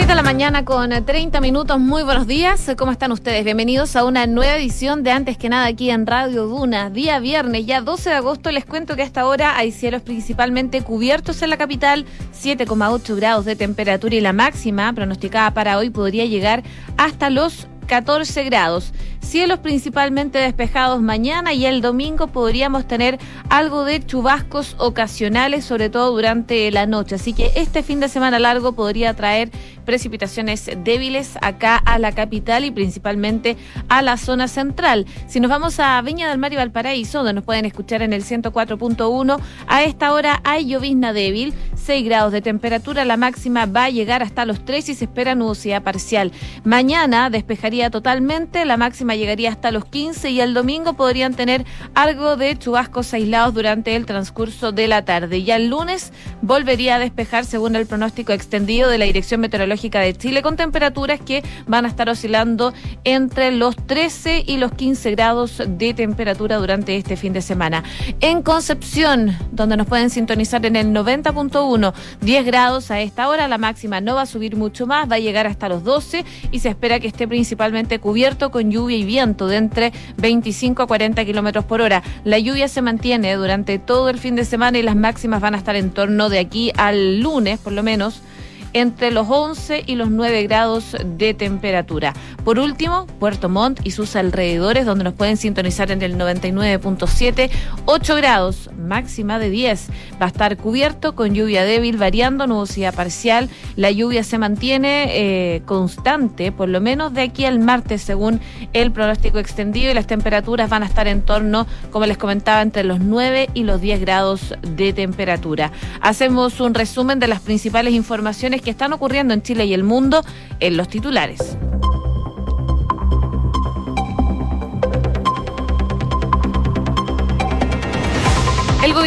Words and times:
6 0.00 0.08
de 0.08 0.14
la 0.14 0.22
mañana 0.22 0.64
con 0.64 0.88
30 1.04 1.42
minutos. 1.42 1.78
Muy 1.78 2.02
buenos 2.02 2.26
días. 2.26 2.70
¿Cómo 2.78 2.90
están 2.90 3.12
ustedes? 3.12 3.44
Bienvenidos 3.44 3.96
a 3.96 4.04
una 4.06 4.26
nueva 4.26 4.56
edición 4.56 5.02
de 5.02 5.10
Antes 5.10 5.36
que 5.36 5.50
nada 5.50 5.66
aquí 5.66 5.90
en 5.90 6.06
Radio 6.06 6.46
Duna. 6.46 6.88
Día 6.88 7.18
viernes, 7.18 7.66
ya 7.66 7.82
12 7.82 8.08
de 8.08 8.16
agosto. 8.16 8.50
Les 8.50 8.64
cuento 8.64 8.96
que 8.96 9.02
a 9.02 9.04
esta 9.04 9.26
hora 9.26 9.58
hay 9.58 9.72
cielos 9.72 10.00
principalmente 10.00 10.80
cubiertos 10.80 11.42
en 11.42 11.50
la 11.50 11.58
capital, 11.58 12.06
7,8 12.32 13.14
grados 13.14 13.44
de 13.44 13.56
temperatura 13.56 14.14
y 14.14 14.22
la 14.22 14.32
máxima 14.32 14.90
pronosticada 14.94 15.52
para 15.52 15.76
hoy 15.76 15.90
podría 15.90 16.24
llegar 16.24 16.62
hasta 16.96 17.28
los 17.28 17.68
14 17.86 18.44
grados. 18.44 18.94
Cielos 19.20 19.60
principalmente 19.60 20.38
despejados 20.38 21.00
mañana 21.02 21.52
y 21.52 21.66
el 21.66 21.82
domingo 21.82 22.26
podríamos 22.28 22.88
tener 22.88 23.18
algo 23.48 23.84
de 23.84 24.04
chubascos 24.04 24.74
ocasionales, 24.78 25.64
sobre 25.64 25.88
todo 25.88 26.10
durante 26.10 26.70
la 26.70 26.86
noche. 26.86 27.14
Así 27.14 27.32
que 27.32 27.52
este 27.54 27.82
fin 27.82 28.00
de 28.00 28.08
semana 28.08 28.38
largo 28.38 28.72
podría 28.72 29.14
traer 29.14 29.50
precipitaciones 29.84 30.70
débiles 30.84 31.36
acá 31.42 31.76
a 31.76 31.98
la 31.98 32.12
capital 32.12 32.64
y 32.64 32.70
principalmente 32.70 33.56
a 33.88 34.02
la 34.02 34.16
zona 34.16 34.48
central. 34.48 35.06
Si 35.26 35.40
nos 35.40 35.50
vamos 35.50 35.80
a 35.80 36.00
Viña 36.02 36.28
del 36.28 36.38
Mar 36.38 36.52
y 36.52 36.56
Valparaíso, 36.56 37.18
donde 37.18 37.34
nos 37.34 37.44
pueden 37.44 37.64
escuchar 37.64 38.02
en 38.02 38.12
el 38.12 38.24
104.1, 38.24 39.40
a 39.66 39.82
esta 39.82 40.12
hora 40.12 40.40
hay 40.44 40.66
llovizna 40.66 41.12
débil, 41.12 41.54
6 41.76 42.04
grados 42.04 42.32
de 42.32 42.40
temperatura, 42.40 43.04
la 43.04 43.16
máxima 43.16 43.66
va 43.66 43.84
a 43.84 43.90
llegar 43.90 44.22
hasta 44.22 44.44
los 44.44 44.64
3 44.64 44.88
y 44.90 44.94
se 44.94 45.04
espera 45.04 45.34
nubosidad 45.34 45.82
parcial. 45.82 46.32
Mañana 46.64 47.30
despejaría 47.30 47.90
totalmente, 47.90 48.64
la 48.64 48.76
máxima 48.76 49.09
llegaría 49.16 49.50
hasta 49.50 49.70
los 49.70 49.84
15 49.84 50.30
y 50.30 50.40
el 50.40 50.54
domingo 50.54 50.94
podrían 50.94 51.34
tener 51.34 51.64
algo 51.94 52.36
de 52.36 52.58
chubascos 52.58 53.12
aislados 53.14 53.54
durante 53.54 53.96
el 53.96 54.06
transcurso 54.06 54.72
de 54.72 54.88
la 54.88 55.04
tarde. 55.04 55.42
Ya 55.42 55.56
el 55.56 55.68
lunes 55.68 56.12
volvería 56.42 56.96
a 56.96 56.98
despejar 56.98 57.44
según 57.44 57.76
el 57.76 57.86
pronóstico 57.86 58.32
extendido 58.32 58.88
de 58.90 58.98
la 58.98 59.04
Dirección 59.04 59.40
Meteorológica 59.40 60.00
de 60.00 60.14
Chile 60.14 60.42
con 60.42 60.56
temperaturas 60.56 61.20
que 61.20 61.42
van 61.66 61.84
a 61.84 61.88
estar 61.88 62.08
oscilando 62.08 62.72
entre 63.04 63.52
los 63.52 63.76
13 63.76 64.44
y 64.46 64.56
los 64.56 64.72
15 64.72 65.10
grados 65.12 65.62
de 65.66 65.94
temperatura 65.94 66.56
durante 66.56 66.96
este 66.96 67.16
fin 67.16 67.32
de 67.32 67.42
semana. 67.42 67.84
En 68.20 68.42
Concepción, 68.42 69.36
donde 69.52 69.76
nos 69.76 69.86
pueden 69.86 70.10
sintonizar 70.10 70.64
en 70.66 70.76
el 70.76 70.88
90.1, 70.88 71.92
10 72.20 72.46
grados 72.46 72.90
a 72.90 73.00
esta 73.00 73.28
hora, 73.28 73.48
la 73.48 73.58
máxima 73.58 74.00
no 74.00 74.14
va 74.14 74.22
a 74.22 74.26
subir 74.26 74.56
mucho 74.56 74.86
más, 74.86 75.10
va 75.10 75.16
a 75.16 75.18
llegar 75.18 75.46
hasta 75.46 75.68
los 75.68 75.84
12 75.84 76.24
y 76.50 76.58
se 76.60 76.68
espera 76.68 77.00
que 77.00 77.08
esté 77.08 77.28
principalmente 77.28 77.98
cubierto 77.98 78.50
con 78.50 78.70
lluvia 78.70 78.96
viento 79.04 79.46
de 79.46 79.56
entre 79.56 79.92
25 80.18 80.82
a 80.82 80.86
40 80.86 81.24
kilómetros 81.24 81.64
por 81.64 81.80
hora. 81.80 82.02
La 82.24 82.38
lluvia 82.38 82.68
se 82.68 82.82
mantiene 82.82 83.34
durante 83.34 83.78
todo 83.78 84.08
el 84.08 84.18
fin 84.18 84.36
de 84.36 84.44
semana 84.44 84.78
y 84.78 84.82
las 84.82 84.96
máximas 84.96 85.40
van 85.40 85.54
a 85.54 85.58
estar 85.58 85.76
en 85.76 85.90
torno 85.90 86.28
de 86.28 86.38
aquí 86.38 86.72
al 86.76 87.20
lunes, 87.20 87.58
por 87.58 87.72
lo 87.72 87.82
menos 87.82 88.22
entre 88.72 89.10
los 89.10 89.26
11 89.28 89.84
y 89.86 89.96
los 89.96 90.10
9 90.10 90.42
grados 90.44 90.96
de 91.04 91.34
temperatura. 91.34 92.14
Por 92.44 92.58
último, 92.58 93.06
Puerto 93.18 93.48
Montt 93.48 93.80
y 93.84 93.90
sus 93.90 94.16
alrededores, 94.16 94.86
donde 94.86 95.04
nos 95.04 95.14
pueden 95.14 95.36
sintonizar 95.36 95.90
en 95.90 96.02
el 96.02 96.16
99.7, 96.16 97.50
8 97.84 98.16
grados, 98.16 98.70
máxima 98.78 99.38
de 99.38 99.50
10. 99.50 99.88
Va 100.20 100.26
a 100.26 100.28
estar 100.28 100.56
cubierto 100.56 101.14
con 101.14 101.34
lluvia 101.34 101.64
débil, 101.64 101.96
variando, 101.96 102.46
nubosidad 102.46 102.94
parcial. 102.94 103.48
La 103.76 103.90
lluvia 103.90 104.24
se 104.24 104.38
mantiene 104.38 105.10
eh, 105.10 105.62
constante, 105.66 106.52
por 106.52 106.68
lo 106.68 106.80
menos 106.80 107.12
de 107.12 107.22
aquí 107.22 107.44
al 107.44 107.58
martes, 107.58 108.02
según 108.02 108.40
el 108.72 108.90
pronóstico 108.92 109.38
extendido, 109.38 109.90
y 109.90 109.94
las 109.94 110.06
temperaturas 110.06 110.70
van 110.70 110.82
a 110.82 110.86
estar 110.86 111.08
en 111.08 111.22
torno, 111.22 111.66
como 111.90 112.06
les 112.06 112.18
comentaba, 112.18 112.62
entre 112.62 112.84
los 112.84 113.00
9 113.00 113.50
y 113.54 113.64
los 113.64 113.80
10 113.80 114.00
grados 114.00 114.54
de 114.62 114.92
temperatura. 114.92 115.72
Hacemos 116.00 116.60
un 116.60 116.74
resumen 116.74 117.18
de 117.18 117.28
las 117.28 117.40
principales 117.40 117.94
informaciones 117.94 118.59
que 118.60 118.70
están 118.70 118.92
ocurriendo 118.92 119.34
en 119.34 119.42
Chile 119.42 119.64
y 119.66 119.74
el 119.74 119.84
mundo 119.84 120.22
en 120.60 120.76
los 120.76 120.88
titulares. 120.88 121.56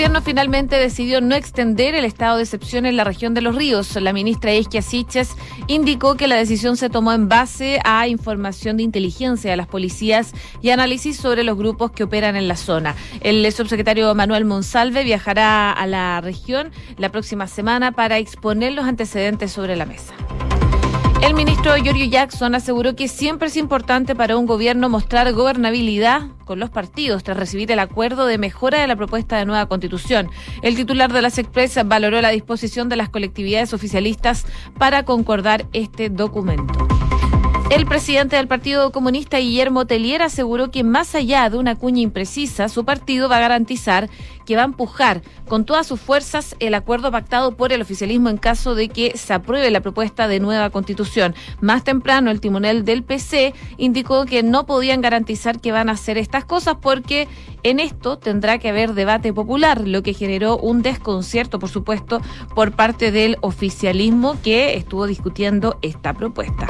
Gobierno 0.04 0.22
finalmente 0.22 0.76
decidió 0.76 1.22
no 1.22 1.34
extender 1.34 1.96
el 1.96 2.04
estado 2.04 2.36
de 2.36 2.44
excepción 2.44 2.86
en 2.86 2.98
la 2.98 3.06
región 3.06 3.34
de 3.34 3.40
los 3.40 3.56
ríos. 3.56 3.96
La 3.96 4.12
ministra 4.12 4.54
Isquia 4.54 4.82
Siches 4.82 5.30
indicó 5.68 6.18
que 6.18 6.28
la 6.28 6.36
decisión 6.36 6.76
se 6.76 6.90
tomó 6.90 7.14
en 7.14 7.30
base 7.30 7.80
a 7.86 8.06
información 8.10 8.76
de 8.76 8.84
inteligencia 8.84 9.52
de 9.52 9.56
las 9.56 9.68
policías 9.68 10.34
y 10.62 10.72
análisis 10.72 11.16
sobre 11.16 11.46
los 11.46 11.58
grupos 11.58 11.92
que 11.92 12.04
operan 12.04 12.36
en 12.36 12.50
la 12.50 12.58
zona. 12.58 12.98
El 13.22 13.50
subsecretario 13.54 14.14
Manuel 14.14 14.44
Monsalve 14.44 15.06
viajará 15.06 15.72
a 15.72 15.88
la 15.88 16.20
región 16.20 16.74
la 16.98 17.10
próxima 17.10 17.48
semana 17.48 17.94
para 17.94 18.18
exponer 18.18 18.74
los 18.74 18.84
antecedentes 18.84 19.54
sobre 19.54 19.78
la 19.78 19.86
mesa. 19.86 20.14
El 21.24 21.36
ministro 21.36 21.74
Giorgio 21.78 22.04
Jackson 22.04 22.54
aseguró 22.54 22.98
que 22.98 23.08
siempre 23.08 23.48
es 23.48 23.56
importante 23.56 24.14
para 24.14 24.36
un 24.36 24.46
gobierno 24.46 24.90
mostrar 24.90 25.32
gobernabilidad 25.32 26.24
con 26.44 26.60
los 26.60 26.70
partidos 26.70 27.24
tras 27.24 27.38
recibir 27.38 27.72
el 27.72 27.80
acuerdo 27.80 28.26
de 28.26 28.38
mejora 28.38 28.82
de 28.82 28.88
la 28.88 28.98
propuesta 28.98 29.38
de 29.38 29.46
nueva 29.46 29.68
constitución. 29.68 30.30
El 30.62 30.76
titular 30.76 31.14
de 31.14 31.22
las 31.22 31.38
Express 31.38 31.80
valoró 31.86 32.20
la 32.20 32.32
disposición 32.32 32.90
de 32.90 32.98
las 32.98 33.08
colectividades 33.08 33.74
oficialistas 33.74 34.46
para 34.78 35.04
concordar 35.04 35.66
este 35.72 36.10
documento. 36.10 36.93
El 37.74 37.88
presidente 37.88 38.36
del 38.36 38.48
Partido 38.48 38.92
Comunista, 38.92 39.40
Guillermo 39.40 39.88
Tellier, 39.88 40.22
aseguró 40.22 40.70
que 40.70 40.84
más 40.84 41.16
allá 41.16 41.50
de 41.50 41.58
una 41.58 41.74
cuña 41.74 42.02
imprecisa, 42.02 42.70
su 42.70 42.86
partido 42.86 43.28
va 43.28 43.38
a 43.38 43.40
garantizar 43.40 44.12
que 44.46 44.56
va 44.56 44.62
a 44.62 44.66
empujar 44.66 45.24
con 45.48 45.66
todas 45.66 45.88
sus 45.88 46.00
fuerzas 46.00 46.56
el 46.60 46.76
acuerdo 46.76 47.10
pactado 47.10 47.58
por 47.58 47.74
el 47.74 47.82
oficialismo 47.82 48.30
en 48.30 48.38
caso 48.38 48.76
de 48.76 48.90
que 48.90 49.18
se 49.18 49.34
apruebe 49.34 49.72
la 49.72 49.82
propuesta 49.82 50.28
de 50.28 50.40
nueva 50.40 50.70
constitución. 50.70 51.34
Más 51.62 51.84
temprano, 51.84 52.30
el 52.30 52.42
timonel 52.42 52.86
del 52.86 53.02
PC 53.02 53.56
indicó 53.78 54.26
que 54.26 54.44
no 54.44 54.68
podían 54.68 55.02
garantizar 55.02 55.60
que 55.60 55.72
van 55.72 55.90
a 55.90 55.94
hacer 55.94 56.20
estas 56.20 56.46
cosas 56.46 56.78
porque 56.80 57.28
en 57.64 57.80
esto 57.80 58.20
tendrá 58.20 58.60
que 58.60 58.70
haber 58.70 58.94
debate 58.94 59.34
popular, 59.34 59.88
lo 59.88 60.04
que 60.04 60.14
generó 60.14 60.60
un 60.60 60.84
desconcierto, 60.84 61.58
por 61.58 61.70
supuesto, 61.70 62.22
por 62.54 62.74
parte 62.74 63.12
del 63.12 63.38
oficialismo 63.42 64.38
que 64.44 64.76
estuvo 64.76 65.08
discutiendo 65.08 65.80
esta 65.82 66.14
propuesta. 66.14 66.68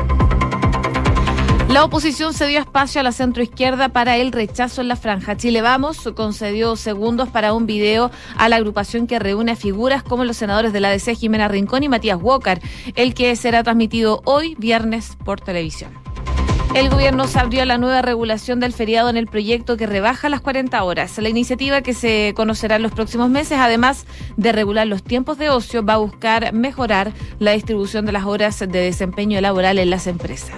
La 1.73 1.83
oposición 1.83 2.35
cedió 2.35 2.59
espacio 2.59 3.01
a 3.01 3.03
la 3.03 3.11
centroizquierda 3.11 3.89
para 3.89 4.17
el 4.17 4.31
rechazo 4.31 4.81
en 4.81 4.87
la 4.87 4.95
franja. 4.95 5.37
Chile 5.37 5.63
Vamos 5.63 6.07
concedió 6.15 6.75
segundos 6.75 7.29
para 7.29 7.51
un 7.51 7.65
video 7.65 8.11
a 8.37 8.47
la 8.47 8.57
agrupación 8.57 9.07
que 9.07 9.17
reúne 9.17 9.55
figuras 9.55 10.03
como 10.03 10.23
los 10.23 10.37
senadores 10.37 10.71
de 10.71 10.79
la 10.79 10.91
DC 10.91 11.15
Jimena 11.15 11.47
Rincón 11.47 11.81
y 11.81 11.89
Matías 11.89 12.19
Walker, 12.21 12.61
el 12.93 13.15
que 13.15 13.35
será 13.35 13.63
transmitido 13.63 14.21
hoy 14.25 14.53
viernes 14.59 15.17
por 15.25 15.41
televisión. 15.41 15.89
El 16.75 16.91
gobierno 16.91 17.27
se 17.27 17.39
abrió 17.39 17.63
a 17.63 17.65
la 17.65 17.79
nueva 17.79 18.03
regulación 18.03 18.59
del 18.59 18.71
feriado 18.71 19.09
en 19.09 19.17
el 19.17 19.25
proyecto 19.25 19.75
que 19.75 19.87
rebaja 19.87 20.29
las 20.29 20.41
40 20.41 20.83
horas. 20.83 21.17
La 21.17 21.29
iniciativa 21.29 21.81
que 21.81 21.95
se 21.95 22.33
conocerá 22.35 22.75
en 22.75 22.83
los 22.83 22.91
próximos 22.91 23.31
meses, 23.31 23.57
además 23.59 24.05
de 24.37 24.51
regular 24.51 24.85
los 24.85 25.01
tiempos 25.01 25.39
de 25.39 25.49
ocio, 25.49 25.83
va 25.83 25.95
a 25.95 25.97
buscar 25.97 26.53
mejorar 26.53 27.13
la 27.39 27.53
distribución 27.53 28.05
de 28.05 28.11
las 28.11 28.25
horas 28.25 28.59
de 28.59 28.67
desempeño 28.67 29.41
laboral 29.41 29.79
en 29.79 29.89
las 29.89 30.05
empresas. 30.05 30.53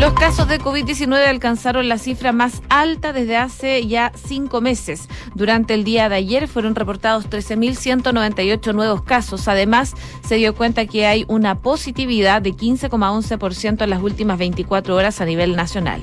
Los 0.00 0.14
casos 0.14 0.48
de 0.48 0.58
COVID-19 0.58 1.26
alcanzaron 1.26 1.86
la 1.90 1.98
cifra 1.98 2.32
más 2.32 2.62
alta 2.70 3.12
desde 3.12 3.36
hace 3.36 3.86
ya 3.86 4.12
cinco 4.14 4.62
meses. 4.62 5.10
Durante 5.34 5.74
el 5.74 5.84
día 5.84 6.08
de 6.08 6.14
ayer 6.14 6.48
fueron 6.48 6.74
reportados 6.74 7.28
13.198 7.28 8.74
nuevos 8.74 9.02
casos. 9.02 9.46
Además, 9.46 9.92
se 10.26 10.36
dio 10.36 10.54
cuenta 10.54 10.86
que 10.86 11.04
hay 11.04 11.26
una 11.28 11.56
positividad 11.56 12.40
de 12.40 12.54
15,11% 12.54 13.82
en 13.84 13.90
las 13.90 14.02
últimas 14.02 14.38
24 14.38 14.96
horas 14.96 15.20
a 15.20 15.26
nivel 15.26 15.54
nacional. 15.54 16.00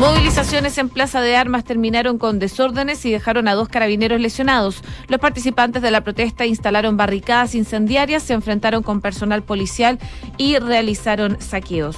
Movilizaciones 0.00 0.76
en 0.76 0.88
Plaza 0.88 1.20
de 1.20 1.36
Armas 1.36 1.62
terminaron 1.62 2.18
con 2.18 2.40
desórdenes 2.40 3.06
y 3.06 3.12
dejaron 3.12 3.46
a 3.46 3.54
dos 3.54 3.68
carabineros 3.68 4.20
lesionados. 4.20 4.82
Los 5.06 5.20
participantes 5.20 5.80
de 5.80 5.92
la 5.92 6.02
protesta 6.02 6.44
instalaron 6.44 6.96
barricadas 6.96 7.54
incendiarias, 7.54 8.24
se 8.24 8.34
enfrentaron 8.34 8.82
con 8.82 9.00
personal 9.00 9.44
policial 9.44 10.00
y 10.38 10.58
realizaron 10.58 11.40
saqueos. 11.40 11.96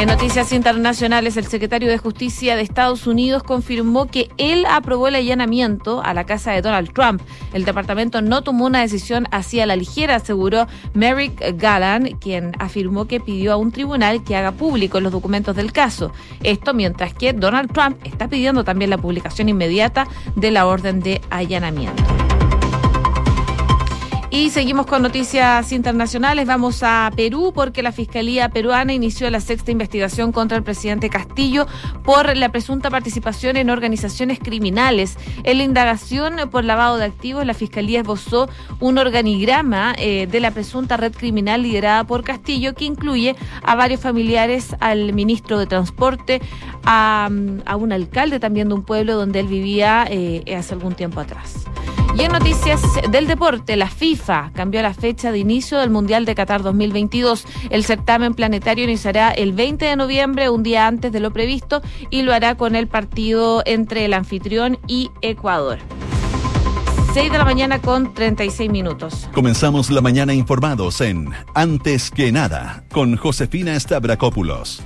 En 0.00 0.08
noticias 0.08 0.50
internacionales, 0.52 1.36
el 1.36 1.44
secretario 1.44 1.90
de 1.90 1.98
Justicia 1.98 2.56
de 2.56 2.62
Estados 2.62 3.06
Unidos 3.06 3.42
confirmó 3.42 4.06
que 4.06 4.30
él 4.38 4.64
aprobó 4.64 5.08
el 5.08 5.14
allanamiento 5.14 6.02
a 6.02 6.14
la 6.14 6.24
casa 6.24 6.52
de 6.52 6.62
Donald 6.62 6.90
Trump. 6.94 7.20
El 7.52 7.66
departamento 7.66 8.22
no 8.22 8.40
tomó 8.40 8.64
una 8.64 8.80
decisión 8.80 9.26
hacia 9.30 9.66
la 9.66 9.76
ligera, 9.76 10.14
aseguró 10.14 10.66
Merrick 10.94 11.38
Gallan, 11.58 12.16
quien 12.18 12.52
afirmó 12.58 13.04
que 13.04 13.20
pidió 13.20 13.52
a 13.52 13.58
un 13.58 13.72
tribunal 13.72 14.24
que 14.24 14.36
haga 14.36 14.52
público 14.52 15.00
los 15.00 15.12
documentos 15.12 15.54
del 15.54 15.70
caso. 15.70 16.12
Esto 16.42 16.72
mientras 16.72 17.12
que 17.12 17.34
Donald 17.34 17.70
Trump 17.70 17.98
está 18.02 18.26
pidiendo 18.26 18.64
también 18.64 18.88
la 18.88 18.96
publicación 18.96 19.50
inmediata 19.50 20.08
de 20.34 20.50
la 20.50 20.66
orden 20.66 21.00
de 21.00 21.20
allanamiento. 21.28 22.02
Y 24.32 24.50
seguimos 24.50 24.86
con 24.86 25.02
noticias 25.02 25.72
internacionales. 25.72 26.46
Vamos 26.46 26.84
a 26.84 27.10
Perú 27.16 27.50
porque 27.52 27.82
la 27.82 27.90
Fiscalía 27.90 28.48
peruana 28.48 28.92
inició 28.92 29.28
la 29.28 29.40
sexta 29.40 29.72
investigación 29.72 30.30
contra 30.30 30.56
el 30.56 30.62
presidente 30.62 31.10
Castillo 31.10 31.66
por 32.04 32.36
la 32.36 32.50
presunta 32.50 32.90
participación 32.90 33.56
en 33.56 33.70
organizaciones 33.70 34.38
criminales. 34.38 35.18
En 35.42 35.58
la 35.58 35.64
indagación 35.64 36.48
por 36.48 36.64
lavado 36.64 36.96
de 36.96 37.06
activos, 37.06 37.44
la 37.44 37.54
Fiscalía 37.54 38.02
esbozó 38.02 38.48
un 38.78 38.98
organigrama 38.98 39.94
eh, 39.98 40.28
de 40.30 40.38
la 40.38 40.52
presunta 40.52 40.96
red 40.96 41.12
criminal 41.12 41.62
liderada 41.62 42.04
por 42.04 42.22
Castillo 42.22 42.72
que 42.74 42.84
incluye 42.84 43.34
a 43.64 43.74
varios 43.74 44.00
familiares, 44.00 44.76
al 44.78 45.12
ministro 45.12 45.58
de 45.58 45.66
Transporte, 45.66 46.40
a, 46.84 47.28
un 47.28 47.92
alcalde 47.92 48.38
también 48.38 48.68
de 48.68 48.74
un 48.74 48.84
pueblo 48.84 49.16
donde 49.16 49.40
él 49.40 49.48
vivía 49.48 50.06
eh, 50.08 50.44
hace 50.56 50.74
algún 50.74 50.94
tiempo 50.94 51.18
atrás. 51.18 51.66
Y 52.16 52.22
en 52.22 52.32
noticias 52.32 52.82
del 53.10 53.26
deporte, 53.26 53.76
la 53.76 53.88
FIFA 53.88 54.50
cambió 54.54 54.82
la 54.82 54.94
fecha 54.94 55.30
de 55.30 55.38
inicio 55.38 55.78
del 55.78 55.90
Mundial 55.90 56.24
de 56.24 56.34
Qatar 56.34 56.62
2022. 56.62 57.44
El 57.70 57.84
certamen 57.84 58.34
planetario 58.34 58.84
iniciará 58.84 59.30
el 59.30 59.52
20 59.52 59.84
de 59.84 59.96
noviembre, 59.96 60.50
un 60.50 60.62
día 60.62 60.86
antes 60.86 61.12
de 61.12 61.20
lo 61.20 61.32
previsto, 61.32 61.82
y 62.10 62.22
lo 62.22 62.32
hará 62.32 62.56
con 62.56 62.74
el 62.74 62.88
partido 62.88 63.62
entre 63.64 64.04
el 64.04 64.14
anfitrión 64.14 64.78
y 64.86 65.10
Ecuador. 65.22 65.78
6 67.14 67.32
de 67.32 67.38
la 67.38 67.44
mañana 67.44 67.80
con 67.80 68.12
36 68.14 68.70
minutos. 68.70 69.28
Comenzamos 69.32 69.90
la 69.90 70.00
mañana 70.00 70.32
informados 70.32 71.00
en 71.00 71.30
Antes 71.54 72.10
que 72.10 72.30
nada 72.30 72.84
con 72.92 73.16
Josefina 73.16 73.78
Stavrakopoulos. 73.78 74.82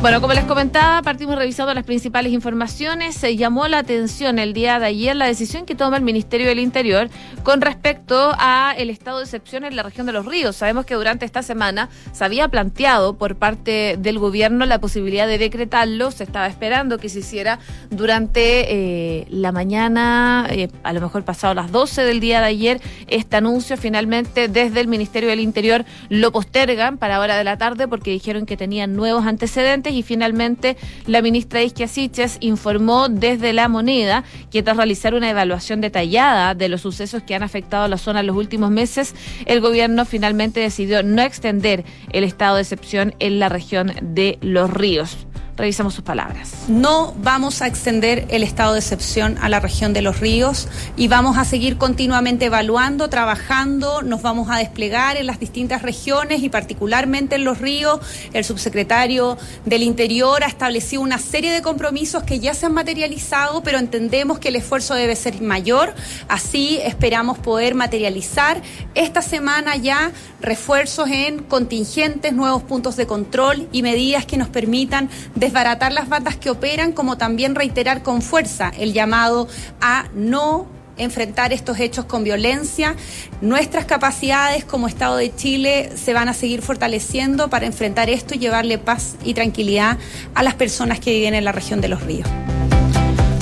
Bueno, 0.00 0.20
como 0.20 0.32
les 0.32 0.44
comentaba, 0.44 1.02
partimos 1.02 1.36
revisando 1.36 1.74
las 1.74 1.82
principales 1.82 2.32
informaciones. 2.32 3.16
Se 3.16 3.34
llamó 3.34 3.66
la 3.66 3.78
atención 3.78 4.38
el 4.38 4.52
día 4.52 4.78
de 4.78 4.86
ayer 4.86 5.16
la 5.16 5.26
decisión 5.26 5.66
que 5.66 5.74
toma 5.74 5.96
el 5.96 6.04
Ministerio 6.04 6.46
del 6.46 6.60
Interior 6.60 7.10
con 7.42 7.60
respecto 7.60 8.32
a 8.38 8.74
el 8.78 8.90
estado 8.90 9.18
de 9.18 9.24
excepción 9.24 9.64
en 9.64 9.74
la 9.74 9.82
región 9.82 10.06
de 10.06 10.12
los 10.12 10.24
ríos. 10.24 10.54
Sabemos 10.54 10.86
que 10.86 10.94
durante 10.94 11.24
esta 11.24 11.42
semana 11.42 11.88
se 12.12 12.24
había 12.24 12.46
planteado 12.46 13.18
por 13.18 13.34
parte 13.34 13.96
del 13.98 14.20
gobierno 14.20 14.66
la 14.66 14.78
posibilidad 14.80 15.26
de 15.26 15.36
decretarlo. 15.36 16.12
Se 16.12 16.22
estaba 16.22 16.46
esperando 16.46 16.98
que 16.98 17.08
se 17.08 17.18
hiciera 17.18 17.58
durante 17.90 18.72
eh, 18.72 19.26
la 19.30 19.50
mañana, 19.50 20.46
eh, 20.48 20.68
a 20.84 20.92
lo 20.92 21.00
mejor 21.00 21.24
pasado 21.24 21.54
las 21.54 21.72
12 21.72 22.02
del 22.02 22.20
día 22.20 22.38
de 22.38 22.46
ayer. 22.46 22.80
Este 23.08 23.34
anuncio 23.34 23.76
finalmente 23.76 24.46
desde 24.46 24.78
el 24.78 24.86
Ministerio 24.86 25.28
del 25.28 25.40
Interior 25.40 25.84
lo 26.08 26.30
postergan 26.30 26.98
para 26.98 27.18
hora 27.18 27.36
de 27.36 27.42
la 27.42 27.58
tarde 27.58 27.88
porque 27.88 28.12
dijeron 28.12 28.46
que 28.46 28.56
tenían 28.56 28.94
nuevos 28.94 29.26
antecedentes 29.26 29.87
y 29.92 30.02
finalmente 30.02 30.76
la 31.06 31.22
ministra 31.22 31.62
Isquia 31.62 31.88
Siches 31.88 32.38
informó 32.40 33.08
desde 33.08 33.52
la 33.52 33.68
moneda 33.68 34.24
que 34.50 34.62
tras 34.62 34.76
realizar 34.76 35.14
una 35.14 35.30
evaluación 35.30 35.80
detallada 35.80 36.54
de 36.54 36.68
los 36.68 36.82
sucesos 36.82 37.22
que 37.22 37.34
han 37.34 37.42
afectado 37.42 37.84
a 37.84 37.88
la 37.88 37.98
zona 37.98 38.20
en 38.20 38.26
los 38.26 38.36
últimos 38.36 38.70
meses, 38.70 39.14
el 39.46 39.60
gobierno 39.60 40.04
finalmente 40.04 40.60
decidió 40.60 41.02
no 41.02 41.22
extender 41.22 41.84
el 42.12 42.24
estado 42.24 42.56
de 42.56 42.62
excepción 42.62 43.14
en 43.18 43.38
la 43.38 43.48
región 43.48 43.92
de 44.02 44.38
los 44.40 44.70
ríos. 44.70 45.27
Revisamos 45.58 45.94
sus 45.94 46.04
palabras. 46.04 46.52
No 46.68 47.14
vamos 47.20 47.62
a 47.62 47.66
extender 47.66 48.26
el 48.28 48.44
estado 48.44 48.74
de 48.74 48.78
excepción 48.78 49.36
a 49.38 49.48
la 49.48 49.58
región 49.58 49.92
de 49.92 50.02
los 50.02 50.20
ríos 50.20 50.68
y 50.96 51.08
vamos 51.08 51.36
a 51.36 51.44
seguir 51.44 51.78
continuamente 51.78 52.44
evaluando, 52.44 53.10
trabajando, 53.10 54.02
nos 54.02 54.22
vamos 54.22 54.48
a 54.50 54.58
desplegar 54.58 55.16
en 55.16 55.26
las 55.26 55.40
distintas 55.40 55.82
regiones 55.82 56.44
y 56.44 56.48
particularmente 56.48 57.34
en 57.34 57.42
los 57.42 57.58
ríos. 57.58 57.98
El 58.32 58.44
subsecretario 58.44 59.36
del 59.64 59.82
Interior 59.82 60.44
ha 60.44 60.46
establecido 60.46 61.02
una 61.02 61.18
serie 61.18 61.50
de 61.50 61.60
compromisos 61.60 62.22
que 62.22 62.38
ya 62.38 62.54
se 62.54 62.66
han 62.66 62.74
materializado, 62.74 63.60
pero 63.64 63.78
entendemos 63.78 64.38
que 64.38 64.50
el 64.50 64.56
esfuerzo 64.56 64.94
debe 64.94 65.16
ser 65.16 65.42
mayor. 65.42 65.92
Así 66.28 66.78
esperamos 66.84 67.36
poder 67.36 67.74
materializar 67.74 68.62
esta 68.94 69.22
semana 69.22 69.74
ya 69.74 70.12
refuerzos 70.40 71.08
en 71.10 71.42
contingentes, 71.42 72.32
nuevos 72.32 72.62
puntos 72.62 72.94
de 72.94 73.08
control 73.08 73.68
y 73.72 73.82
medidas 73.82 74.24
que 74.24 74.36
nos 74.36 74.48
permitan 74.48 75.10
desbaratar 75.48 75.92
las 75.92 76.10
bandas 76.10 76.36
que 76.36 76.50
operan, 76.50 76.92
como 76.92 77.16
también 77.16 77.54
reiterar 77.54 78.02
con 78.02 78.20
fuerza 78.20 78.70
el 78.78 78.92
llamado 78.92 79.48
a 79.80 80.04
no 80.14 80.66
enfrentar 80.98 81.54
estos 81.54 81.80
hechos 81.80 82.04
con 82.04 82.22
violencia. 82.22 82.96
Nuestras 83.40 83.86
capacidades 83.86 84.66
como 84.66 84.88
Estado 84.88 85.16
de 85.16 85.34
Chile 85.34 85.90
se 85.96 86.12
van 86.12 86.28
a 86.28 86.34
seguir 86.34 86.60
fortaleciendo 86.60 87.48
para 87.48 87.64
enfrentar 87.64 88.10
esto 88.10 88.34
y 88.34 88.38
llevarle 88.38 88.76
paz 88.76 89.14
y 89.24 89.32
tranquilidad 89.32 89.96
a 90.34 90.42
las 90.42 90.54
personas 90.54 91.00
que 91.00 91.12
viven 91.12 91.34
en 91.34 91.44
la 91.44 91.52
región 91.52 91.80
de 91.80 91.88
los 91.88 92.02
ríos. 92.02 92.28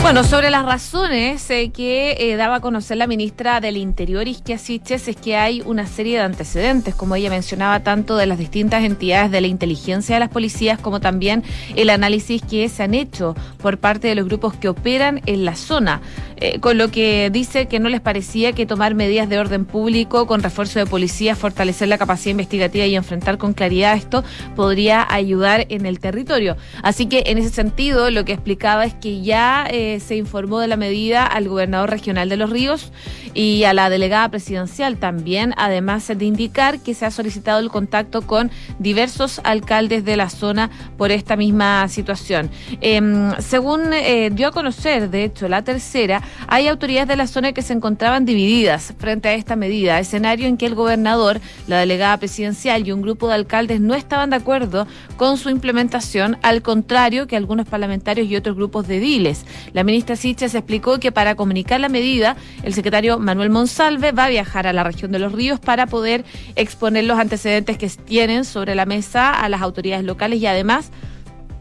Bueno, 0.07 0.23
sobre 0.23 0.51
las 0.51 0.65
razones 0.65 1.51
eh, 1.51 1.73
que 1.73 2.17
eh, 2.21 2.37
daba 2.37 2.55
a 2.55 2.61
conocer 2.61 2.97
la 2.97 3.09
ministra 3.09 3.61
del 3.61 3.77
Interior, 3.77 4.29
Isquia 4.29 4.57
Siches, 4.57 5.09
es 5.09 5.17
que 5.17 5.37
hay 5.37 5.65
una 5.67 5.85
serie 5.89 6.19
de 6.19 6.23
antecedentes, 6.23 6.95
como 6.95 7.17
ella 7.17 7.29
mencionaba, 7.29 7.81
tanto 7.81 8.17
de 8.17 8.27
las 8.27 8.39
distintas 8.39 8.85
entidades 8.85 9.33
de 9.33 9.41
la 9.41 9.49
inteligencia 9.49 10.15
de 10.15 10.21
las 10.21 10.29
policías, 10.29 10.79
como 10.79 11.01
también 11.01 11.43
el 11.75 11.91
análisis 11.91 12.41
que 12.41 12.69
se 12.69 12.85
han 12.85 12.95
hecho 12.95 13.35
por 13.61 13.79
parte 13.79 14.07
de 14.07 14.15
los 14.15 14.27
grupos 14.27 14.55
que 14.55 14.69
operan 14.69 15.23
en 15.27 15.45
la 15.45 15.57
zona. 15.57 16.01
Eh, 16.39 16.61
con 16.61 16.77
lo 16.77 16.91
que 16.91 17.31
dice 17.33 17.67
que 17.67 17.81
no 17.81 17.89
les 17.89 18.03
parecía 18.03 18.53
que 18.53 18.67
tomar 18.67 18.95
medidas 18.95 19.29
de 19.29 19.39
orden 19.39 19.65
público 19.65 20.27
con 20.27 20.43
refuerzo 20.43 20.79
de 20.79 20.85
policía, 20.85 21.35
fortalecer 21.35 21.89
la 21.89 21.97
capacidad 21.97 22.33
investigativa 22.33 22.85
y 22.85 22.95
enfrentar 22.95 23.39
con 23.39 23.55
claridad 23.55 23.97
esto 23.97 24.23
podría 24.55 25.07
ayudar 25.09 25.65
en 25.71 25.87
el 25.87 25.99
territorio. 25.99 26.57
Así 26.83 27.07
que 27.07 27.25
en 27.27 27.39
ese 27.39 27.49
sentido 27.49 28.11
lo 28.11 28.27
que 28.27 28.35
explicaba 28.35 28.85
es 28.85 28.93
que 28.93 29.23
ya 29.23 29.67
se 30.01 30.17
informó 30.17 30.61
de 30.61 30.69
la 30.69 30.77
medida 30.77 31.25
al 31.27 31.49
gobernador 31.49 31.91
regional 31.91 32.29
de 32.29 32.37
Los 32.37 32.51
Ríos 32.51 32.93
y 33.35 33.65
a 33.65 33.75
la 33.75 33.91
delegada 33.91 34.29
presidencial 34.31 34.97
también, 34.99 35.55
además 35.57 36.07
de 36.09 36.25
indicar 36.25 36.81
que 36.81 36.95
se 36.95 37.05
ha 37.07 37.11
solicitado 37.11 37.59
el 37.59 37.71
contacto 37.71 38.23
con 38.23 38.51
diversos 38.79 39.41
alcaldes 39.45 40.05
de 40.05 40.17
la 40.17 40.31
zona 40.31 40.71
por 40.97 41.11
esta 41.11 41.37
misma 41.37 41.89
situación. 41.89 42.51
Em, 42.81 43.33
según 43.39 43.93
eh, 43.93 44.31
dio 44.33 44.49
a 44.49 44.53
conocer, 44.53 45.11
de 45.11 45.25
hecho, 45.25 45.49
la 45.49 45.63
tercera, 45.63 46.23
hay 46.49 46.69
autoridades 46.69 47.09
de 47.09 47.17
la 47.17 47.27
zona 47.27 47.53
que 47.53 47.63
se 47.63 47.73
encontraban 47.73 48.25
divididas 48.25 48.95
frente 48.99 49.29
a 49.29 49.35
esta 49.35 49.57
medida, 49.57 49.99
escenario 49.99 50.47
en 50.47 50.57
que 50.57 50.67
el 50.67 50.75
gobernador, 50.75 51.41
la 51.67 51.79
delegada 51.79 52.17
presidencial 52.17 52.87
y 52.87 52.93
un 52.93 53.03
grupo 53.03 53.29
de 53.29 53.35
alcaldes 53.35 53.81
no 53.81 53.95
estaban 53.95 54.31
de 54.31 54.37
acuerdo 54.37 54.87
con 55.17 55.39
su 55.39 55.51
implementación, 55.51 56.39
al 56.43 56.63
contrario 56.63 57.27
que 57.27 57.37
algunos 57.37 57.67
parlamentarios 57.67 58.29
y 58.29 58.37
otros 58.37 58.57
grupos 58.57 58.87
de 58.89 59.01
diles. 59.01 59.45
La 59.73 59.85
ministra 59.87 60.17
Siches 60.17 60.55
explicó 60.55 60.99
que 61.01 61.13
para 61.13 61.35
comunicar 61.35 61.81
la 61.81 61.89
medida, 61.89 62.37
el 62.63 62.75
secretario 62.75 63.19
Manuel 63.19 63.49
Monsalve 63.49 64.13
va 64.13 64.27
a 64.27 64.29
viajar 64.29 64.67
a 64.67 64.75
la 64.75 64.85
región 64.85 65.13
de 65.13 65.19
los 65.19 65.33
ríos 65.33 65.59
para 65.59 65.87
poder 65.87 66.25
exponer 66.57 67.05
los 67.05 67.19
antecedentes 67.19 67.79
que 67.79 67.89
tienen 67.89 68.45
sobre 68.45 68.75
la 68.75 68.85
mesa 68.85 69.33
a 69.33 69.49
las 69.49 69.63
autoridades 69.63 70.05
locales 70.05 70.41
y 70.41 70.47
además 70.47 70.91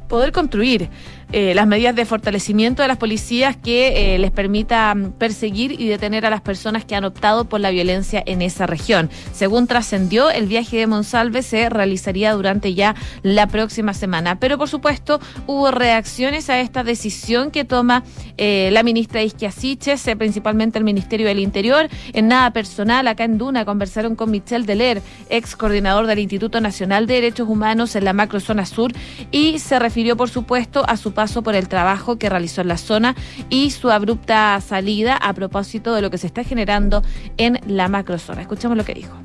poder 0.09 0.31
construir 0.31 0.89
eh, 1.31 1.53
las 1.55 1.67
medidas 1.67 1.95
de 1.95 2.05
fortalecimiento 2.05 2.81
de 2.81 2.87
las 2.87 2.97
policías 2.97 3.57
que 3.57 4.15
eh, 4.15 4.19
les 4.19 4.31
permita 4.31 4.93
mm, 4.93 5.13
perseguir 5.13 5.79
y 5.79 5.87
detener 5.87 6.25
a 6.25 6.29
las 6.29 6.41
personas 6.41 6.85
que 6.85 6.95
han 6.95 7.03
optado 7.03 7.45
por 7.45 7.59
la 7.59 7.71
violencia 7.71 8.23
en 8.25 8.41
esa 8.41 8.67
región. 8.67 9.09
Según 9.33 9.67
trascendió, 9.67 10.29
el 10.29 10.47
viaje 10.47 10.77
de 10.77 10.87
Monsalve 10.87 11.41
se 11.41 11.69
realizaría 11.69 12.33
durante 12.33 12.73
ya 12.73 12.95
la 13.23 13.47
próxima 13.47 13.93
semana. 13.93 14.39
Pero 14.39 14.57
por 14.57 14.69
supuesto 14.69 15.19
hubo 15.47 15.71
reacciones 15.71 16.49
a 16.49 16.59
esta 16.59 16.83
decisión 16.83 17.51
que 17.51 17.65
toma 17.65 18.03
eh, 18.37 18.69
la 18.71 18.83
ministra 18.83 19.23
Isquia 19.23 19.51
Siches, 19.51 20.05
principalmente 20.17 20.77
el 20.77 20.83
Ministerio 20.83 21.27
del 21.27 21.39
Interior. 21.39 21.89
En 22.13 22.27
nada 22.27 22.51
personal, 22.51 23.07
acá 23.07 23.23
en 23.23 23.37
Duna 23.37 23.65
conversaron 23.65 24.15
con 24.15 24.31
Michel 24.31 24.65
Deler, 24.65 25.01
ex 25.29 25.55
coordinador 25.55 26.05
del 26.07 26.19
Instituto 26.19 26.61
Nacional 26.61 27.07
de 27.07 27.15
Derechos 27.15 27.49
Humanos 27.49 27.95
en 27.95 28.05
la 28.05 28.13
macrozona 28.13 28.65
sur, 28.65 28.91
y 29.31 29.59
se 29.59 29.79
refirió 29.79 30.15
por 30.15 30.29
supuesto 30.29 30.83
a 30.87 30.97
su 30.97 31.13
paso 31.15 31.41
por 31.41 31.55
el 31.55 31.67
trabajo 31.67 32.19
que 32.19 32.29
realizó 32.29 32.61
en 32.61 32.67
la 32.67 32.77
zona 32.77 33.15
y 33.49 33.71
su 33.71 33.89
abrupta 33.89 34.61
salida 34.61 35.17
a 35.17 35.33
propósito 35.33 35.95
de 35.95 36.03
lo 36.03 36.11
que 36.11 36.19
se 36.19 36.27
está 36.27 36.43
generando 36.43 37.01
en 37.37 37.59
la 37.65 37.87
macrozona. 37.87 38.41
Escuchemos 38.41 38.77
lo 38.77 38.85
que 38.85 38.93
dijo 38.93 39.17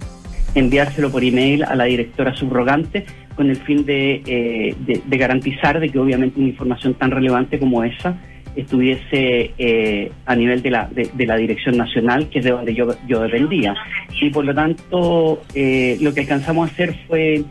enviárselo 0.54 1.10
por 1.10 1.22
email 1.22 1.62
a 1.64 1.74
la 1.76 1.84
directora 1.84 2.34
subrogante 2.34 3.06
con 3.36 3.50
el 3.50 3.56
fin 3.56 3.84
de, 3.84 4.22
eh, 4.26 4.74
de, 4.84 5.16
garantizar 5.16 5.80
de 5.80 5.88
que 5.88 5.98
obviamente 5.98 6.40
una 6.40 6.48
información 6.48 6.94
tan 6.94 7.10
relevante 7.10 7.58
como 7.58 7.84
esa 7.84 8.18
estuviese 8.56 9.52
eh, 9.58 10.10
a 10.26 10.34
nivel 10.34 10.60
de 10.60 10.70
la, 10.70 10.90
de, 10.90 11.26
la 11.26 11.36
dirección 11.36 11.76
nacional, 11.76 12.28
que 12.28 12.40
es 12.40 12.44
de 12.44 12.50
donde 12.50 12.74
yo, 12.74 12.88
yo 13.06 13.20
dependía. 13.20 13.74
Y 14.20 14.30
por 14.30 14.44
lo 14.44 14.54
tanto, 14.54 15.40
eh, 15.54 15.96
lo 16.00 16.12
que 16.12 16.20
alcanzamos 16.20 16.68
a 16.68 16.72
hacer 16.72 16.96
fue, 17.06 17.44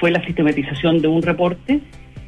fue 0.00 0.10
la 0.10 0.24
sistematización 0.24 1.00
de 1.00 1.08
un 1.08 1.22
reporte 1.22 1.80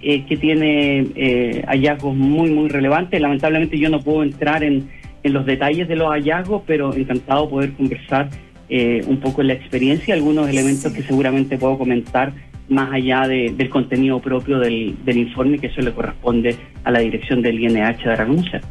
eh, 0.02 0.24
que 0.26 0.36
tiene 0.36 1.06
eh, 1.14 1.62
hallazgos 1.66 2.16
muy, 2.16 2.50
muy 2.50 2.68
relevantes. 2.68 3.20
Lamentablemente 3.20 3.78
yo 3.78 3.90
no 3.90 4.00
puedo 4.00 4.22
entrar 4.22 4.64
en, 4.64 4.88
en 5.22 5.32
los 5.32 5.46
detalles 5.46 5.88
de 5.88 5.96
los 5.96 6.08
hallazgos, 6.08 6.62
pero 6.66 6.94
encantado 6.94 7.48
poder 7.48 7.72
conversar 7.72 8.30
eh, 8.68 9.02
un 9.06 9.18
poco 9.18 9.40
en 9.40 9.48
la 9.48 9.54
experiencia, 9.54 10.14
algunos 10.14 10.48
elementos 10.48 10.92
que 10.92 11.02
seguramente 11.02 11.58
puedo 11.58 11.76
comentar 11.76 12.32
más 12.68 12.92
allá 12.92 13.26
del 13.26 13.68
contenido 13.68 14.20
propio 14.20 14.60
del, 14.60 14.94
del 15.04 15.16
informe, 15.18 15.58
que 15.58 15.66
eso 15.66 15.80
le 15.80 15.90
corresponde 15.90 16.54
a 16.84 16.92
la 16.92 17.00
dirección 17.00 17.42
del 17.42 17.58
INH 17.58 18.04
de 18.04 18.14
reconocer. 18.14 18.62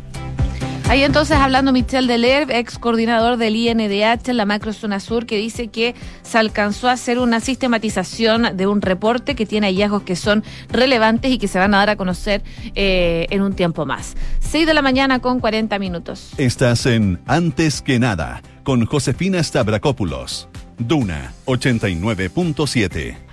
Ahí 0.90 1.04
entonces 1.04 1.38
hablando 1.38 1.72
Michel 1.72 2.08
Deler, 2.08 2.50
ex 2.50 2.80
coordinador 2.80 3.38
del 3.38 3.56
INDH 3.56 4.28
en 4.28 4.38
la 4.38 4.46
macrozona 4.46 5.00
sur, 5.00 5.28
que 5.28 5.38
dice 5.38 5.68
que 5.68 5.94
se 6.24 6.40
alcanzó 6.40 6.90
a 6.90 6.94
hacer 6.94 7.20
una 7.20 7.40
sistematización 7.42 8.58
de 8.58 8.66
un 8.66 8.82
reporte 8.82 9.36
que 9.36 9.46
tiene 9.46 9.68
hallazgos 9.68 10.02
que 10.02 10.16
son 10.16 10.44
relevantes 10.68 11.30
y 11.32 11.38
que 11.38 11.48
se 11.48 11.60
van 11.60 11.76
a 11.76 11.78
dar 11.78 11.92
a 11.92 11.96
conocer 11.96 12.42
eh, 12.74 13.28
en 13.30 13.44
un 13.44 13.54
tiempo 13.54 13.86
más. 13.86 14.16
6 14.40 14.66
de 14.66 14.74
la 14.74 14.82
mañana 14.82 15.20
con 15.20 15.40
40 15.40 15.78
minutos. 15.78 16.32
Estás 16.38 16.88
en 16.88 17.20
Antes 17.28 17.84
que 17.84 18.00
nada 18.00 18.42
con 18.64 18.88
Josefina 18.88 19.44
Stavrakopoulos. 19.44 20.50
Duna 20.80 21.34
89.7. 21.46 23.29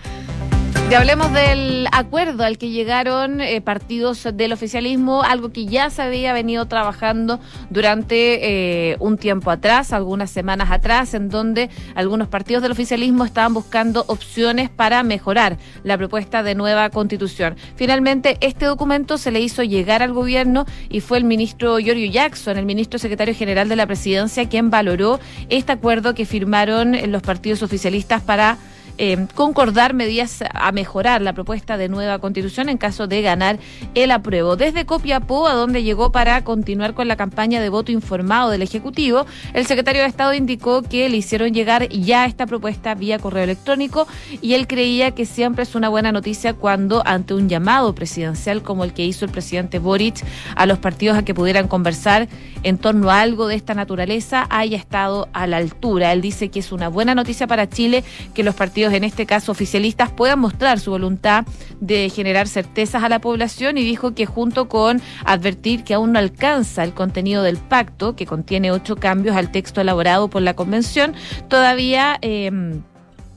Y 0.88 0.94
hablemos 0.94 1.32
del 1.32 1.88
acuerdo 1.90 2.44
al 2.44 2.58
que 2.58 2.70
llegaron 2.70 3.40
eh, 3.40 3.60
partidos 3.60 4.28
del 4.32 4.52
oficialismo, 4.52 5.24
algo 5.24 5.50
que 5.50 5.66
ya 5.66 5.90
se 5.90 6.00
había 6.00 6.32
venido 6.32 6.66
trabajando 6.66 7.40
durante 7.70 8.92
eh, 8.92 8.96
un 9.00 9.18
tiempo 9.18 9.50
atrás, 9.50 9.92
algunas 9.92 10.30
semanas 10.30 10.70
atrás, 10.70 11.12
en 11.14 11.28
donde 11.28 11.70
algunos 11.96 12.28
partidos 12.28 12.62
del 12.62 12.70
oficialismo 12.70 13.24
estaban 13.24 13.52
buscando 13.52 14.04
opciones 14.06 14.70
para 14.70 15.02
mejorar 15.02 15.58
la 15.82 15.98
propuesta 15.98 16.44
de 16.44 16.54
nueva 16.54 16.88
constitución. 16.90 17.56
Finalmente, 17.74 18.36
este 18.40 18.66
documento 18.66 19.18
se 19.18 19.32
le 19.32 19.40
hizo 19.40 19.64
llegar 19.64 20.04
al 20.04 20.12
gobierno 20.12 20.66
y 20.88 21.00
fue 21.00 21.18
el 21.18 21.24
ministro 21.24 21.78
Giorgio 21.78 22.08
Jackson, 22.08 22.58
el 22.58 22.64
ministro 22.64 23.00
secretario 23.00 23.34
general 23.34 23.68
de 23.68 23.74
la 23.74 23.86
presidencia, 23.88 24.48
quien 24.48 24.70
valoró 24.70 25.18
este 25.48 25.72
acuerdo 25.72 26.14
que 26.14 26.26
firmaron 26.26 26.96
los 27.10 27.22
partidos 27.22 27.64
oficialistas 27.64 28.22
para 28.22 28.56
eh, 28.98 29.26
concordar 29.34 29.94
medidas 29.94 30.42
a 30.52 30.72
mejorar 30.72 31.22
la 31.22 31.32
propuesta 31.32 31.76
de 31.76 31.88
nueva 31.88 32.18
constitución 32.18 32.68
en 32.68 32.78
caso 32.78 33.06
de 33.06 33.22
ganar 33.22 33.58
el 33.94 34.10
apruebo. 34.10 34.56
Desde 34.56 34.86
Copiapó, 34.86 35.48
a 35.48 35.54
donde 35.54 35.82
llegó 35.82 36.12
para 36.12 36.42
continuar 36.44 36.94
con 36.94 37.08
la 37.08 37.16
campaña 37.16 37.60
de 37.60 37.68
voto 37.68 37.92
informado 37.92 38.50
del 38.50 38.62
Ejecutivo, 38.62 39.26
el 39.54 39.66
secretario 39.66 40.02
de 40.02 40.08
Estado 40.08 40.34
indicó 40.34 40.82
que 40.82 41.08
le 41.08 41.16
hicieron 41.16 41.52
llegar 41.52 41.88
ya 41.88 42.26
esta 42.26 42.46
propuesta 42.46 42.94
vía 42.94 43.18
correo 43.18 43.44
electrónico 43.44 44.06
y 44.40 44.54
él 44.54 44.66
creía 44.66 45.10
que 45.12 45.26
siempre 45.26 45.62
es 45.62 45.74
una 45.74 45.88
buena 45.88 46.12
noticia 46.12 46.54
cuando 46.54 47.02
ante 47.06 47.34
un 47.34 47.48
llamado 47.48 47.94
presidencial 47.94 48.62
como 48.62 48.84
el 48.84 48.92
que 48.92 49.04
hizo 49.04 49.24
el 49.24 49.30
presidente 49.30 49.78
Boric 49.78 50.24
a 50.54 50.66
los 50.66 50.78
partidos 50.78 51.18
a 51.18 51.24
que 51.24 51.34
pudieran 51.34 51.68
conversar 51.68 52.28
en 52.62 52.78
torno 52.78 53.10
a 53.10 53.20
algo 53.20 53.46
de 53.46 53.54
esta 53.54 53.74
naturaleza 53.74 54.46
haya 54.50 54.76
estado 54.76 55.28
a 55.32 55.46
la 55.46 55.58
altura. 55.58 56.12
Él 56.12 56.20
dice 56.20 56.48
que 56.48 56.60
es 56.60 56.72
una 56.72 56.88
buena 56.88 57.14
noticia 57.14 57.46
para 57.46 57.68
Chile 57.68 58.04
que 58.34 58.42
los 58.42 58.54
partidos 58.54 58.85
en 58.92 59.04
este 59.04 59.26
caso 59.26 59.52
oficialistas, 59.52 60.10
puedan 60.10 60.38
mostrar 60.38 60.80
su 60.80 60.90
voluntad 60.90 61.44
de 61.80 62.10
generar 62.10 62.48
certezas 62.48 63.02
a 63.02 63.08
la 63.08 63.20
población 63.20 63.78
y 63.78 63.82
dijo 63.82 64.14
que 64.14 64.26
junto 64.26 64.68
con 64.68 65.00
advertir 65.24 65.84
que 65.84 65.94
aún 65.94 66.12
no 66.12 66.18
alcanza 66.18 66.84
el 66.84 66.94
contenido 66.94 67.42
del 67.42 67.58
pacto, 67.58 68.16
que 68.16 68.26
contiene 68.26 68.70
ocho 68.70 68.96
cambios 68.96 69.36
al 69.36 69.50
texto 69.50 69.80
elaborado 69.80 70.28
por 70.28 70.42
la 70.42 70.54
convención, 70.54 71.14
todavía... 71.48 72.18
Eh, 72.22 72.80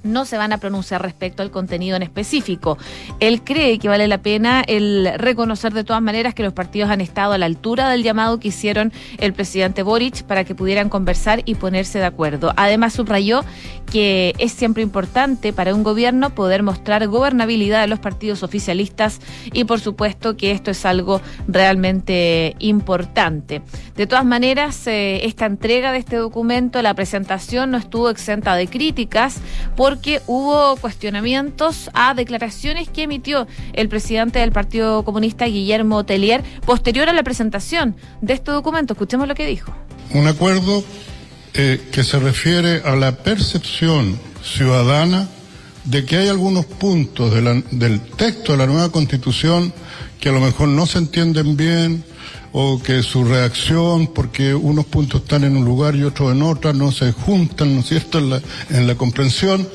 no 0.04 0.26
se 0.26 0.38
van 0.38 0.54
a 0.54 0.58
pronunciar 0.58 1.02
respecto 1.02 1.44
al 1.44 1.52
contenido 1.52 1.96
en 1.96 2.04
específico. 2.04 2.78
Él 3.20 3.44
cree 3.44 3.80
que 3.80 3.88
vale 3.88 4.08
la 4.08 4.20
pena 4.20 4.64
el 4.66 5.10
reconocer 5.18 5.74
de 5.74 5.84
todas 5.84 6.02
maneras 6.02 6.34
que 6.34 6.44
los 6.44 6.54
partidos 6.54 6.90
han 6.90 7.02
estado 7.02 7.34
a 7.34 7.38
la 7.38 7.46
altura 7.46 7.90
del 7.90 8.04
llamado 8.04 8.40
que 8.40 8.50
hicieron 8.50 8.92
el 9.18 9.34
presidente 9.34 9.84
Boric 9.84 10.24
para 10.24 10.44
que 10.44 10.56
pudieran 10.56 10.90
conversar 10.90 11.42
y 11.46 11.56
ponerse 11.56 12.00
de 12.00 12.06
acuerdo. 12.06 12.54
Además 12.56 12.94
subrayó 12.94 13.44
que 13.92 14.36
es 14.38 14.52
siempre 14.52 14.84
importante 14.84 15.52
para 15.52 15.74
un 15.74 15.84
gobierno 15.84 16.30
poder 16.36 16.64
mostrar 16.64 17.08
gobernabilidad 17.08 17.82
de 17.82 17.88
los 17.88 18.00
partidos 18.00 18.44
oficialistas 18.44 19.20
y 19.52 19.64
por 19.64 19.80
supuesto 19.80 20.38
que 20.38 20.52
esto 20.52 20.72
es 20.72 20.86
algo 20.86 21.22
realmente 21.48 22.56
importante. 22.60 23.62
De 23.96 24.08
todas 24.08 24.26
maneras, 24.26 24.86
eh, 24.88 25.26
esta 25.26 25.46
entrega 25.46 25.92
de 25.92 26.00
este 26.00 26.18
documento, 26.18 26.82
la 26.82 26.94
presentación 26.94 27.72
no 27.72 27.78
estuvo 27.78 28.10
exenta 28.10 28.56
de 28.56 28.68
críticas 28.68 29.42
porque 29.90 30.22
hubo 30.28 30.76
cuestionamientos 30.76 31.90
a 31.96 32.14
declaraciones 32.14 32.88
que 32.90 33.02
emitió 33.02 33.48
el 33.74 33.90
presidente 33.90 34.38
del 34.38 34.52
Partido 34.52 35.04
Comunista, 35.04 35.46
Guillermo 35.46 36.06
Tellier, 36.06 36.44
posterior 36.64 37.10
a 37.10 37.14
la 37.14 37.24
presentación 37.24 37.96
de 38.22 38.34
este 38.34 38.52
documento. 38.52 38.94
Escuchemos 38.94 39.28
lo 39.28 39.34
que 39.34 39.48
dijo. 39.48 39.74
Un 40.14 40.28
acuerdo 40.28 40.84
eh, 41.56 41.82
que 41.92 42.04
se 42.04 42.20
refiere 42.20 42.84
a 42.86 42.96
la 42.96 43.14
percepción 43.14 44.20
ciudadana 44.44 45.28
de 45.86 46.06
que 46.06 46.18
hay 46.18 46.28
algunos 46.28 46.66
puntos 46.66 47.34
del 47.34 48.02
texto 48.16 48.52
de 48.52 48.60
la 48.60 48.68
nueva 48.68 48.92
constitución 48.92 49.74
que 50.20 50.30
a 50.30 50.34
lo 50.34 50.40
mejor 50.40 50.68
no 50.68 50.86
se 50.86 51.00
entienden 51.00 51.58
bien 51.58 52.04
o 52.52 52.82
que 52.82 53.04
su 53.04 53.24
reacción, 53.24 54.08
porque 54.08 54.54
unos 54.56 54.86
puntos 54.86 55.22
están 55.22 55.44
en 55.44 55.56
un 55.56 55.66
lugar 55.66 55.96
y 55.96 56.04
otros 56.04 56.32
en 56.32 56.42
otra, 56.42 56.74
no 56.74 56.92
se 56.92 57.12
juntan, 57.12 57.76
¿no 57.76 57.82
es 57.82 57.88
cierto?, 57.88 58.20
en 58.20 58.30
la, 58.30 58.42
en 58.70 58.88
la 58.88 58.96
comprensión, 58.96 59.68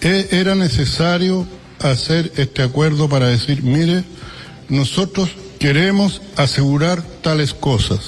e, 0.00 0.28
era 0.32 0.54
necesario 0.54 1.46
hacer 1.80 2.32
este 2.36 2.62
acuerdo 2.62 3.08
para 3.08 3.28
decir, 3.28 3.62
mire, 3.62 4.04
nosotros 4.68 5.30
queremos 5.58 6.22
asegurar 6.36 7.02
tales 7.22 7.54
cosas. 7.54 8.00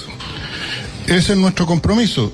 Ese 1.07 1.33
es 1.33 1.37
nuestro 1.37 1.65
compromiso. 1.65 2.31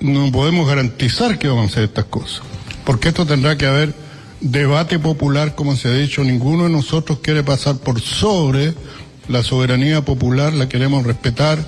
No 0.00 0.30
podemos 0.30 0.68
garantizar 0.68 1.38
que 1.38 1.48
vamos 1.48 1.64
a 1.64 1.72
hacer 1.72 1.84
estas 1.84 2.04
cosas, 2.06 2.42
porque 2.84 3.08
esto 3.08 3.26
tendrá 3.26 3.56
que 3.56 3.66
haber 3.66 3.94
debate 4.40 4.98
popular, 4.98 5.54
como 5.54 5.76
se 5.76 5.88
ha 5.88 5.92
dicho, 5.92 6.22
ninguno 6.22 6.64
de 6.64 6.70
nosotros 6.70 7.18
quiere 7.22 7.42
pasar 7.42 7.76
por 7.78 8.00
sobre 8.00 8.74
la 9.28 9.42
soberanía 9.42 10.04
popular 10.04 10.52
la 10.52 10.68
queremos 10.68 11.04
respetar. 11.04 11.58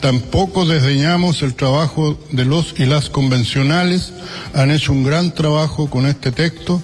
Tampoco 0.00 0.64
desdeñamos 0.64 1.42
el 1.42 1.54
trabajo 1.54 2.18
de 2.30 2.44
los 2.44 2.74
y 2.78 2.86
las 2.86 3.10
convencionales. 3.10 4.12
Han 4.54 4.70
hecho 4.70 4.92
un 4.92 5.04
gran 5.04 5.34
trabajo 5.34 5.90
con 5.90 6.06
este 6.06 6.30
texto. 6.30 6.80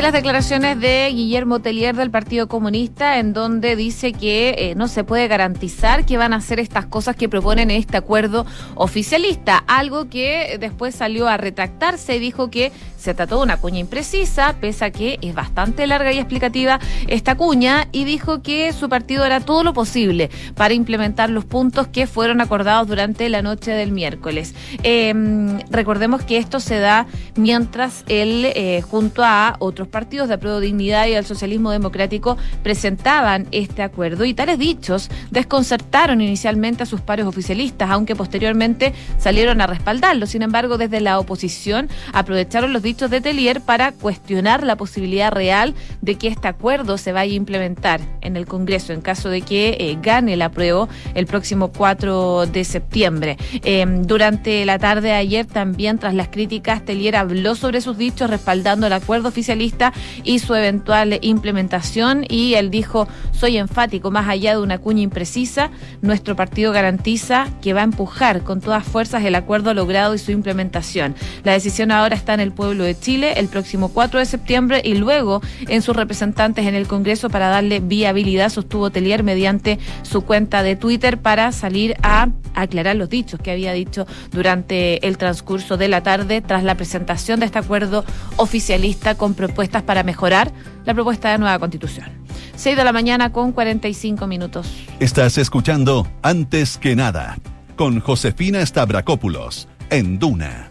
Las 0.00 0.14
declaraciones 0.14 0.80
de 0.80 1.10
Guillermo 1.12 1.60
Tellier 1.60 1.94
del 1.94 2.10
Partido 2.10 2.48
Comunista 2.48 3.18
en 3.18 3.34
donde 3.34 3.76
dice 3.76 4.12
que 4.14 4.54
eh, 4.56 4.74
no 4.74 4.88
se 4.88 5.04
puede 5.04 5.28
garantizar 5.28 6.06
que 6.06 6.16
van 6.16 6.32
a 6.32 6.36
hacer 6.36 6.58
estas 6.58 6.86
cosas 6.86 7.16
que 7.16 7.28
proponen 7.28 7.70
en 7.70 7.76
este 7.76 7.98
acuerdo 7.98 8.46
oficialista, 8.76 9.62
algo 9.66 10.08
que 10.08 10.56
después 10.58 10.94
salió 10.94 11.28
a 11.28 11.36
retractarse 11.36 12.16
y 12.16 12.18
dijo 12.18 12.50
que 12.50 12.72
se 13.00 13.14
trató 13.14 13.38
de 13.38 13.44
una 13.44 13.56
cuña 13.56 13.78
imprecisa, 13.78 14.56
pese 14.60 14.84
a 14.84 14.90
que 14.90 15.18
es 15.22 15.34
bastante 15.34 15.86
larga 15.86 16.12
y 16.12 16.18
explicativa 16.18 16.78
esta 17.08 17.34
cuña, 17.34 17.88
y 17.92 18.04
dijo 18.04 18.42
que 18.42 18.72
su 18.72 18.88
partido 18.90 19.24
hará 19.24 19.40
todo 19.40 19.64
lo 19.64 19.72
posible 19.72 20.30
para 20.54 20.74
implementar 20.74 21.30
los 21.30 21.46
puntos 21.46 21.88
que 21.88 22.06
fueron 22.06 22.42
acordados 22.42 22.88
durante 22.88 23.28
la 23.30 23.40
noche 23.40 23.70
del 23.70 23.90
miércoles. 23.92 24.54
Em, 24.82 25.60
recordemos 25.70 26.22
que 26.22 26.36
esto 26.36 26.60
se 26.60 26.78
da 26.78 27.06
mientras 27.36 28.04
él, 28.08 28.44
eh, 28.54 28.82
junto 28.82 29.24
a 29.24 29.56
otros 29.60 29.88
partidos 29.90 30.28
de 30.28 30.34
Apruebo 30.34 30.60
Dignidad 30.60 31.06
y 31.06 31.14
al 31.14 31.26
Socialismo 31.26 31.70
Democrático, 31.70 32.36
presentaban 32.62 33.46
este 33.52 33.82
acuerdo, 33.82 34.24
y 34.24 34.34
tales 34.34 34.58
dichos 34.58 35.10
desconcertaron 35.30 36.20
inicialmente 36.20 36.82
a 36.82 36.86
sus 36.86 37.00
pares 37.00 37.26
oficialistas, 37.26 37.90
aunque 37.90 38.16
posteriormente 38.16 38.94
salieron 39.18 39.60
a 39.60 39.66
respaldarlo. 39.66 40.26
Sin 40.26 40.42
embargo, 40.42 40.78
desde 40.78 41.00
la 41.00 41.18
oposición 41.18 41.88
aprovecharon 42.12 42.72
los 42.72 42.82
dichos 42.82 43.10
de 43.10 43.20
Telier 43.20 43.60
para 43.60 43.92
cuestionar 43.92 44.64
la 44.64 44.76
posibilidad 44.76 45.32
real 45.32 45.74
de 46.00 46.16
que 46.16 46.28
este 46.28 46.48
acuerdo 46.48 46.98
se 46.98 47.12
vaya 47.12 47.32
a 47.32 47.36
implementar 47.36 48.00
en 48.20 48.36
el 48.36 48.46
Congreso 48.46 48.92
en 48.92 49.00
caso 49.00 49.28
de 49.28 49.42
que 49.42 49.76
eh, 49.78 49.98
gane 50.00 50.34
el 50.34 50.42
apruebo 50.42 50.88
el 51.14 51.26
próximo 51.26 51.72
4 51.72 52.46
de 52.46 52.64
septiembre. 52.64 53.36
Eh, 53.64 53.84
durante 54.02 54.64
la 54.64 54.78
tarde 54.78 55.08
de 55.08 55.14
ayer 55.14 55.46
también, 55.46 55.98
tras 55.98 56.14
las 56.14 56.28
críticas, 56.28 56.84
Telier 56.84 57.16
habló 57.16 57.54
sobre 57.54 57.80
sus 57.80 57.96
dichos 57.96 58.30
respaldando 58.30 58.86
el 58.86 58.92
acuerdo 58.92 59.28
oficialista 59.28 59.79
y 60.24 60.38
su 60.38 60.54
eventual 60.54 61.18
implementación 61.22 62.24
y 62.28 62.54
él 62.54 62.70
dijo, 62.70 63.08
soy 63.32 63.56
enfático, 63.56 64.10
más 64.10 64.28
allá 64.28 64.52
de 64.52 64.62
una 64.62 64.78
cuña 64.78 65.02
imprecisa, 65.02 65.70
nuestro 66.02 66.36
partido 66.36 66.72
garantiza 66.72 67.48
que 67.62 67.72
va 67.72 67.80
a 67.80 67.84
empujar 67.84 68.42
con 68.42 68.60
todas 68.60 68.84
fuerzas 68.84 69.24
el 69.24 69.34
acuerdo 69.34 69.72
logrado 69.74 70.14
y 70.14 70.18
su 70.18 70.32
implementación. 70.32 71.14
La 71.44 71.52
decisión 71.52 71.90
ahora 71.90 72.16
está 72.16 72.34
en 72.34 72.40
el 72.40 72.52
pueblo 72.52 72.84
de 72.84 72.98
Chile 72.98 73.34
el 73.36 73.48
próximo 73.48 73.88
4 73.88 74.18
de 74.18 74.26
septiembre 74.26 74.82
y 74.84 74.94
luego 74.94 75.40
en 75.68 75.82
sus 75.82 75.96
representantes 75.96 76.66
en 76.66 76.74
el 76.74 76.86
Congreso 76.86 77.30
para 77.30 77.48
darle 77.48 77.80
viabilidad, 77.80 78.50
sostuvo 78.50 78.90
Telier 78.90 79.22
mediante 79.22 79.78
su 80.02 80.22
cuenta 80.22 80.62
de 80.62 80.76
Twitter 80.76 81.18
para 81.18 81.52
salir 81.52 81.96
a 82.02 82.28
aclarar 82.54 82.96
los 82.96 83.08
dichos 83.08 83.40
que 83.40 83.52
había 83.52 83.72
dicho 83.72 84.06
durante 84.32 85.06
el 85.06 85.16
transcurso 85.16 85.76
de 85.76 85.88
la 85.88 86.02
tarde 86.02 86.40
tras 86.40 86.64
la 86.64 86.74
presentación 86.74 87.40
de 87.40 87.46
este 87.46 87.58
acuerdo 87.58 88.04
oficialista 88.36 89.14
con 89.14 89.34
propuestas 89.34 89.59
para 89.68 90.02
mejorar 90.02 90.52
la 90.84 90.94
propuesta 90.94 91.30
de 91.30 91.38
nueva 91.38 91.58
constitución. 91.58 92.08
6 92.56 92.76
de 92.76 92.84
la 92.84 92.92
mañana 92.92 93.32
con 93.32 93.52
45 93.52 94.26
minutos. 94.26 94.66
Estás 94.98 95.38
escuchando 95.38 96.06
Antes 96.22 96.78
que 96.78 96.96
nada 96.96 97.38
con 97.76 98.00
Josefina 98.00 98.64
Stavrakopoulos 98.64 99.68
en 99.90 100.18
Duna 100.18 100.69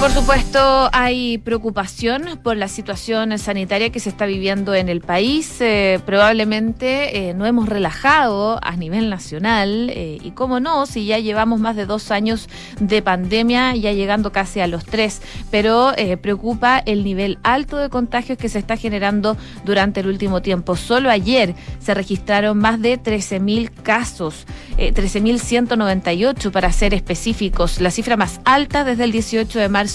por 0.00 0.10
supuesto 0.10 0.90
hay 0.92 1.38
preocupación 1.38 2.38
por 2.42 2.56
la 2.56 2.68
situación 2.68 3.38
sanitaria 3.38 3.90
que 3.90 4.00
se 4.00 4.10
está 4.10 4.26
viviendo 4.26 4.74
en 4.74 4.90
el 4.90 5.00
país. 5.00 5.58
Eh, 5.60 6.00
probablemente 6.04 7.30
eh, 7.30 7.34
no 7.34 7.46
hemos 7.46 7.68
relajado 7.68 8.58
a 8.62 8.76
nivel 8.76 9.08
nacional 9.08 9.90
eh, 9.90 10.18
y 10.22 10.32
cómo 10.32 10.60
no, 10.60 10.84
si 10.84 11.06
ya 11.06 11.18
llevamos 11.18 11.60
más 11.60 11.76
de 11.76 11.86
dos 11.86 12.10
años 12.10 12.48
de 12.78 13.00
pandemia, 13.00 13.74
ya 13.74 13.92
llegando 13.92 14.32
casi 14.32 14.60
a 14.60 14.66
los 14.66 14.84
tres, 14.84 15.22
pero 15.50 15.94
preocupa 16.20 16.78
el 16.78 17.02
nivel 17.02 17.38
alto 17.42 17.78
de 17.78 17.88
contagios 17.88 18.36
que 18.36 18.48
se 18.48 18.58
está 18.58 18.76
generando 18.76 19.36
durante 19.64 20.00
el 20.00 20.08
último 20.08 20.42
tiempo. 20.42 20.76
Solo 20.76 21.10
ayer 21.10 21.54
se 21.78 21.94
registraron 21.94 22.58
más 22.58 22.80
de 22.80 23.00
13.000 23.00 23.70
casos, 23.82 24.46
13.198 24.76 26.50
para 26.50 26.70
ser 26.72 26.92
específicos, 26.92 27.80
la 27.80 27.90
cifra 27.90 28.16
más 28.16 28.40
alta 28.44 28.84
desde 28.84 29.04
el 29.04 29.12
18 29.12 29.58
de 29.58 29.68
marzo 29.68 29.85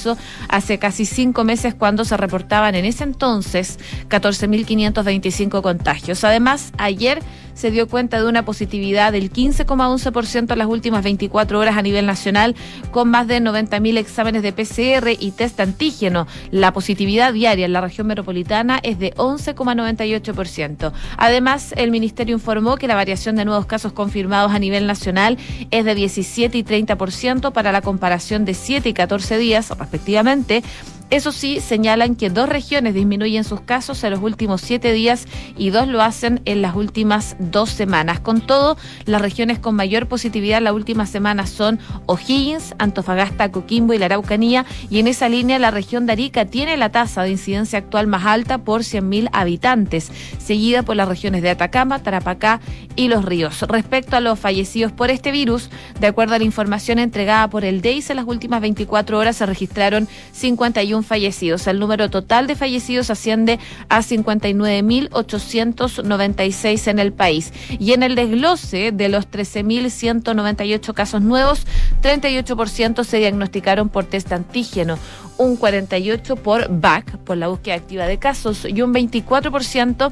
hace 0.49 0.79
casi 0.79 1.05
cinco 1.05 1.43
meses 1.43 1.73
cuando 1.73 2.05
se 2.05 2.17
reportaban 2.17 2.75
en 2.75 2.85
ese 2.85 3.03
entonces 3.03 3.79
14.525 4.09 5.61
contagios. 5.61 6.23
Además, 6.23 6.71
ayer 6.77 7.21
se 7.61 7.69
dio 7.69 7.87
cuenta 7.87 8.17
de 8.19 8.27
una 8.27 8.43
positividad 8.43 9.11
del 9.11 9.31
15,11% 9.31 10.51
en 10.51 10.57
las 10.57 10.67
últimas 10.67 11.03
24 11.03 11.59
horas 11.59 11.77
a 11.77 11.83
nivel 11.83 12.07
nacional, 12.07 12.55
con 12.89 13.11
más 13.11 13.27
de 13.27 13.39
90.000 13.39 13.99
exámenes 13.99 14.41
de 14.41 14.51
PCR 14.51 15.09
y 15.19 15.29
test 15.29 15.59
antígeno. 15.59 16.25
La 16.49 16.73
positividad 16.73 17.33
diaria 17.33 17.67
en 17.67 17.73
la 17.73 17.81
región 17.81 18.07
metropolitana 18.07 18.79
es 18.81 18.97
de 18.97 19.13
11,98%. 19.13 20.91
Además, 21.17 21.75
el 21.77 21.91
Ministerio 21.91 22.33
informó 22.33 22.77
que 22.77 22.87
la 22.87 22.95
variación 22.95 23.35
de 23.35 23.45
nuevos 23.45 23.67
casos 23.67 23.93
confirmados 23.93 24.53
a 24.53 24.57
nivel 24.57 24.87
nacional 24.87 25.37
es 25.69 25.85
de 25.85 25.93
17 25.93 26.57
y 26.57 26.63
30% 26.63 27.51
para 27.51 27.71
la 27.71 27.81
comparación 27.81 28.43
de 28.43 28.55
7 28.55 28.89
y 28.89 28.93
14 28.93 29.37
días, 29.37 29.69
respectivamente 29.77 30.63
eso 31.11 31.33
sí, 31.33 31.59
señalan 31.59 32.15
que 32.15 32.29
dos 32.29 32.47
regiones 32.47 32.93
disminuyen 32.93 33.43
sus 33.43 33.59
casos 33.59 34.01
en 34.05 34.11
los 34.11 34.21
últimos 34.21 34.61
siete 34.61 34.93
días 34.93 35.27
y 35.57 35.69
dos 35.69 35.89
lo 35.89 36.01
hacen 36.01 36.39
en 36.45 36.61
las 36.61 36.73
últimas 36.73 37.35
dos 37.37 37.69
semanas. 37.69 38.21
Con 38.21 38.39
todo, 38.39 38.77
las 39.05 39.21
regiones 39.21 39.59
con 39.59 39.75
mayor 39.75 40.07
positividad 40.07 40.61
la 40.61 40.71
última 40.71 41.05
semana 41.05 41.47
son 41.47 41.79
O'Higgins, 42.05 42.75
Antofagasta, 42.77 43.51
Coquimbo 43.51 43.93
y 43.93 43.97
la 43.97 44.05
Araucanía. 44.05 44.65
Y 44.89 44.99
en 44.99 45.07
esa 45.07 45.27
línea, 45.27 45.59
la 45.59 45.69
región 45.69 46.05
de 46.05 46.13
Arica 46.13 46.45
tiene 46.45 46.77
la 46.77 46.93
tasa 46.93 47.23
de 47.23 47.31
incidencia 47.31 47.79
actual 47.79 48.07
más 48.07 48.25
alta 48.25 48.59
por 48.59 48.81
100.000 48.81 49.29
habitantes, 49.33 50.09
seguida 50.39 50.83
por 50.83 50.95
las 50.95 51.09
regiones 51.09 51.41
de 51.41 51.49
Atacama, 51.49 52.01
Tarapacá 52.01 52.61
y 52.95 53.09
Los 53.09 53.25
Ríos. 53.25 53.61
Respecto 53.63 54.15
a 54.15 54.21
los 54.21 54.39
fallecidos 54.39 54.93
por 54.93 55.11
este 55.11 55.31
virus, 55.31 55.69
de 55.99 56.07
acuerdo 56.07 56.35
a 56.35 56.39
la 56.39 56.45
información 56.45 56.99
entregada 56.99 57.49
por 57.49 57.65
el 57.65 57.81
DEIS, 57.81 58.11
en 58.11 58.15
las 58.15 58.27
últimas 58.27 58.61
24 58.61 59.17
horas 59.17 59.35
se 59.35 59.45
registraron 59.45 60.07
51 60.31 61.00
fallecidos. 61.03 61.67
El 61.67 61.79
número 61.79 62.09
total 62.09 62.47
de 62.47 62.55
fallecidos 62.55 63.09
asciende 63.09 63.59
a 63.89 64.01
59.896 64.01 66.87
en 66.87 66.99
el 66.99 67.11
país. 67.13 67.53
Y 67.79 67.93
en 67.93 68.03
el 68.03 68.15
desglose 68.15 68.91
de 68.91 69.09
los 69.09 69.29
13.198 69.29 70.93
casos 70.93 71.21
nuevos, 71.21 71.65
38% 72.01 73.03
se 73.03 73.17
diagnosticaron 73.17 73.89
por 73.89 74.05
test 74.05 74.31
antígeno, 74.31 74.97
un 75.37 75.59
48% 75.59 76.37
por 76.37 76.67
BAC, 76.69 77.17
por 77.17 77.37
la 77.37 77.47
búsqueda 77.47 77.75
activa 77.75 78.05
de 78.05 78.17
casos, 78.17 78.65
y 78.65 78.81
un 78.81 78.93
24% 78.93 80.11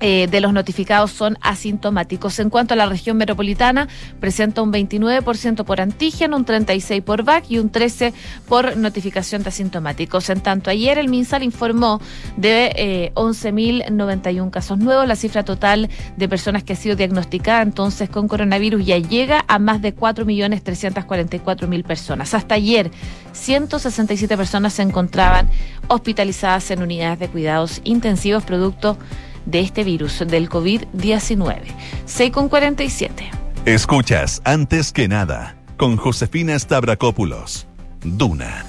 eh, 0.00 0.28
de 0.30 0.40
los 0.40 0.52
notificados 0.52 1.10
son 1.10 1.38
asintomáticos. 1.40 2.38
En 2.38 2.50
cuanto 2.50 2.74
a 2.74 2.76
la 2.76 2.86
región 2.86 3.16
metropolitana, 3.16 3.88
presenta 4.20 4.62
un 4.62 4.72
29% 4.72 5.64
por 5.64 5.80
antígeno, 5.80 6.36
un 6.36 6.44
36% 6.44 7.02
por 7.02 7.22
VAC 7.22 7.50
y 7.50 7.58
un 7.58 7.72
13% 7.72 8.12
por 8.48 8.76
notificación 8.76 9.42
de 9.42 9.48
asintomáticos. 9.48 10.28
En 10.30 10.40
tanto, 10.40 10.70
ayer 10.70 10.98
el 10.98 11.08
MinSal 11.08 11.42
informó 11.42 12.00
de 12.36 12.72
eh, 12.76 13.12
11.091 13.14 14.50
casos 14.50 14.78
nuevos. 14.78 15.06
La 15.06 15.16
cifra 15.16 15.44
total 15.44 15.88
de 16.16 16.28
personas 16.28 16.62
que 16.62 16.74
ha 16.74 16.76
sido 16.76 16.96
diagnosticada 16.96 17.62
entonces 17.62 18.10
con 18.10 18.28
coronavirus 18.28 18.84
ya 18.84 18.98
llega 18.98 19.44
a 19.48 19.58
más 19.58 19.80
de 19.82 19.94
4.344.000 19.94 21.84
personas. 21.84 22.34
Hasta 22.34 22.54
ayer, 22.54 22.90
167 23.32 24.36
personas 24.36 24.74
se 24.74 24.82
encontraban 24.82 25.48
hospitalizadas 25.88 26.70
en 26.70 26.82
unidades 26.82 27.18
de 27.18 27.28
cuidados 27.28 27.80
intensivos 27.84 28.44
producto 28.44 28.94
de 28.94 29.35
este 29.52 29.84
virus 29.84 30.24
del 30.26 30.48
COVID-19. 30.48 31.62
6 32.04 32.30
con 32.30 32.48
47. 32.48 33.30
Escuchas 33.64 34.42
antes 34.44 34.92
que 34.92 35.08
nada 35.08 35.56
con 35.76 35.96
Josefina 35.96 36.58
Stavrakopoulos. 36.58 37.66
Duna. 38.02 38.64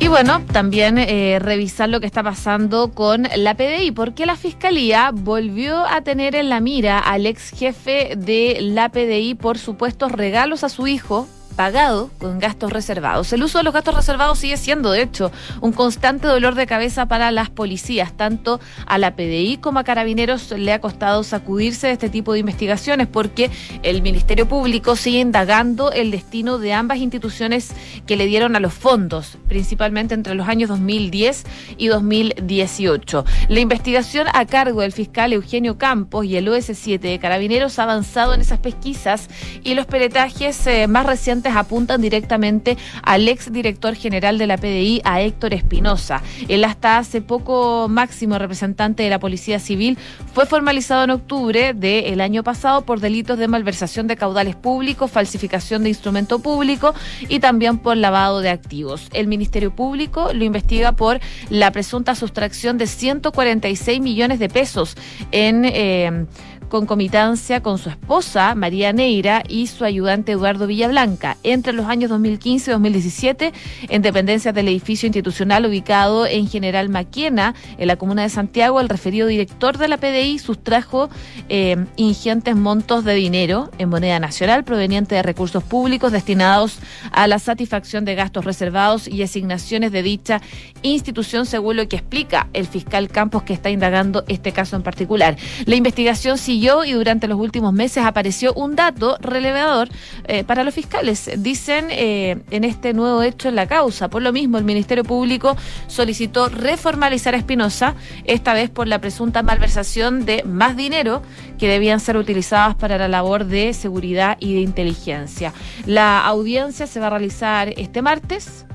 Y 0.00 0.08
bueno, 0.08 0.42
también 0.52 0.96
eh, 0.96 1.38
revisar 1.38 1.88
lo 1.88 2.00
que 2.00 2.06
está 2.06 2.22
pasando 2.22 2.92
con 2.92 3.28
la 3.36 3.54
PDI, 3.54 3.90
porque 3.90 4.26
la 4.26 4.36
Fiscalía 4.36 5.10
volvió 5.12 5.86
a 5.86 6.00
tener 6.00 6.34
en 6.34 6.48
la 6.48 6.60
mira 6.60 6.98
al 6.98 7.26
ex 7.26 7.50
jefe 7.50 8.14
de 8.16 8.58
la 8.60 8.88
PDI 8.88 9.34
por 9.34 9.58
supuestos 9.58 10.12
regalos 10.12 10.64
a 10.64 10.68
su 10.68 10.86
hijo 10.86 11.28
pagado 11.58 12.08
con 12.18 12.38
gastos 12.38 12.72
reservados. 12.72 13.32
El 13.32 13.42
uso 13.42 13.58
de 13.58 13.64
los 13.64 13.74
gastos 13.74 13.96
reservados 13.96 14.38
sigue 14.38 14.56
siendo, 14.56 14.92
de 14.92 15.02
hecho, 15.02 15.32
un 15.60 15.72
constante 15.72 16.28
dolor 16.28 16.54
de 16.54 16.68
cabeza 16.68 17.06
para 17.06 17.32
las 17.32 17.50
policías. 17.50 18.12
Tanto 18.12 18.60
a 18.86 18.96
la 18.96 19.16
PDI 19.16 19.56
como 19.56 19.80
a 19.80 19.84
Carabineros 19.84 20.52
le 20.52 20.72
ha 20.72 20.80
costado 20.80 21.24
sacudirse 21.24 21.88
de 21.88 21.94
este 21.94 22.10
tipo 22.10 22.32
de 22.32 22.38
investigaciones 22.38 23.08
porque 23.08 23.50
el 23.82 24.02
Ministerio 24.02 24.46
Público 24.46 24.94
sigue 24.94 25.18
indagando 25.18 25.90
el 25.90 26.12
destino 26.12 26.58
de 26.58 26.74
ambas 26.74 26.98
instituciones 26.98 27.72
que 28.06 28.14
le 28.14 28.26
dieron 28.26 28.54
a 28.54 28.60
los 28.60 28.72
fondos, 28.72 29.36
principalmente 29.48 30.14
entre 30.14 30.36
los 30.36 30.46
años 30.46 30.68
2010 30.68 31.44
y 31.76 31.88
2018. 31.88 33.24
La 33.48 33.58
investigación 33.58 34.28
a 34.32 34.46
cargo 34.46 34.82
del 34.82 34.92
fiscal 34.92 35.32
Eugenio 35.32 35.76
Campos 35.76 36.24
y 36.24 36.36
el 36.36 36.46
OS7 36.46 37.00
de 37.00 37.18
Carabineros 37.18 37.80
ha 37.80 37.82
avanzado 37.82 38.32
en 38.32 38.42
esas 38.42 38.60
pesquisas 38.60 39.28
y 39.64 39.74
los 39.74 39.86
peretajes 39.86 40.64
eh, 40.68 40.86
más 40.86 41.04
recientes 41.04 41.47
apuntan 41.56 42.00
directamente 42.00 42.76
al 43.02 43.28
ex 43.28 43.52
director 43.52 43.94
general 43.94 44.38
de 44.38 44.46
la 44.46 44.56
PDI, 44.56 45.00
a 45.04 45.20
Héctor 45.20 45.54
Espinosa. 45.54 46.22
Él 46.48 46.64
hasta 46.64 46.98
hace 46.98 47.20
poco 47.20 47.88
máximo 47.88 48.38
representante 48.38 49.02
de 49.02 49.10
la 49.10 49.18
Policía 49.18 49.58
Civil 49.58 49.98
fue 50.32 50.46
formalizado 50.46 51.04
en 51.04 51.10
octubre 51.10 51.74
del 51.74 52.20
año 52.20 52.42
pasado 52.42 52.82
por 52.82 53.00
delitos 53.00 53.38
de 53.38 53.48
malversación 53.48 54.06
de 54.06 54.16
caudales 54.16 54.56
públicos, 54.56 55.10
falsificación 55.10 55.82
de 55.82 55.90
instrumento 55.90 56.38
público 56.38 56.94
y 57.28 57.40
también 57.40 57.78
por 57.78 57.96
lavado 57.96 58.40
de 58.40 58.50
activos. 58.50 59.08
El 59.12 59.26
Ministerio 59.26 59.74
Público 59.74 60.32
lo 60.32 60.44
investiga 60.44 60.92
por 60.92 61.20
la 61.50 61.70
presunta 61.70 62.14
sustracción 62.14 62.78
de 62.78 62.86
146 62.86 64.00
millones 64.00 64.38
de 64.38 64.48
pesos 64.48 64.96
en 65.32 65.64
eh, 65.64 66.26
concomitancia 66.68 67.62
con 67.62 67.78
su 67.78 67.88
esposa, 67.88 68.54
María 68.54 68.92
Neira, 68.92 69.42
y 69.48 69.66
su 69.66 69.84
ayudante 69.84 70.32
Eduardo 70.32 70.66
Villablanca. 70.66 71.36
Entre 71.42 71.72
los 71.72 71.86
años 71.86 72.10
2015 72.10 72.70
y 72.70 72.72
2017, 72.72 73.52
en 73.88 74.02
dependencias 74.02 74.54
del 74.54 74.68
edificio 74.68 75.06
institucional 75.06 75.66
ubicado 75.66 76.26
en 76.26 76.48
General 76.48 76.88
Maquena, 76.88 77.54
en 77.78 77.88
la 77.88 77.96
comuna 77.96 78.22
de 78.22 78.28
Santiago, 78.28 78.80
el 78.80 78.88
referido 78.88 79.26
director 79.26 79.78
de 79.78 79.88
la 79.88 79.96
PDI 79.96 80.38
sustrajo 80.38 81.08
eh, 81.48 81.76
ingentes 81.96 82.54
montos 82.54 83.04
de 83.04 83.14
dinero 83.14 83.70
en 83.78 83.88
moneda 83.88 84.18
nacional 84.20 84.64
proveniente 84.64 85.14
de 85.14 85.22
recursos 85.22 85.64
públicos 85.64 86.12
destinados 86.12 86.78
a 87.12 87.26
la 87.26 87.38
satisfacción 87.38 88.04
de 88.04 88.14
gastos 88.14 88.44
reservados 88.44 89.08
y 89.08 89.22
asignaciones 89.22 89.90
de 89.92 90.02
dicha 90.02 90.42
institución, 90.82 91.46
según 91.46 91.76
lo 91.76 91.88
que 91.88 91.96
explica 91.96 92.48
el 92.52 92.66
fiscal 92.66 93.08
Campos 93.08 93.42
que 93.42 93.54
está 93.54 93.70
indagando 93.70 94.24
este 94.28 94.52
caso 94.52 94.76
en 94.76 94.82
particular. 94.82 95.36
La 95.64 95.74
investigación 95.74 96.36
sigue 96.38 96.57
y 96.58 96.92
durante 96.92 97.28
los 97.28 97.38
últimos 97.38 97.72
meses 97.72 98.04
apareció 98.04 98.52
un 98.54 98.74
dato 98.74 99.16
relevador 99.20 99.88
eh, 100.24 100.42
para 100.44 100.64
los 100.64 100.74
fiscales. 100.74 101.30
Dicen 101.38 101.86
eh, 101.90 102.42
en 102.50 102.64
este 102.64 102.92
nuevo 102.92 103.22
hecho 103.22 103.48
en 103.48 103.54
la 103.54 103.66
causa. 103.66 104.08
Por 104.08 104.22
lo 104.22 104.32
mismo, 104.32 104.58
el 104.58 104.64
Ministerio 104.64 105.04
Público 105.04 105.56
solicitó 105.86 106.48
reformalizar 106.48 107.34
a 107.34 107.38
Espinosa, 107.38 107.94
esta 108.24 108.54
vez 108.54 108.70
por 108.70 108.88
la 108.88 109.00
presunta 109.00 109.42
malversación 109.42 110.24
de 110.24 110.42
más 110.42 110.76
dinero 110.76 111.22
que 111.58 111.68
debían 111.68 112.00
ser 112.00 112.16
utilizadas 112.16 112.74
para 112.74 112.98
la 112.98 113.08
labor 113.08 113.44
de 113.44 113.72
seguridad 113.72 114.36
y 114.40 114.54
de 114.54 114.60
inteligencia. 114.60 115.52
La 115.86 116.24
audiencia 116.26 116.86
se 116.86 116.98
va 117.00 117.06
a 117.06 117.10
realizar 117.10 117.72
este 117.76 118.02
martes 118.02 118.66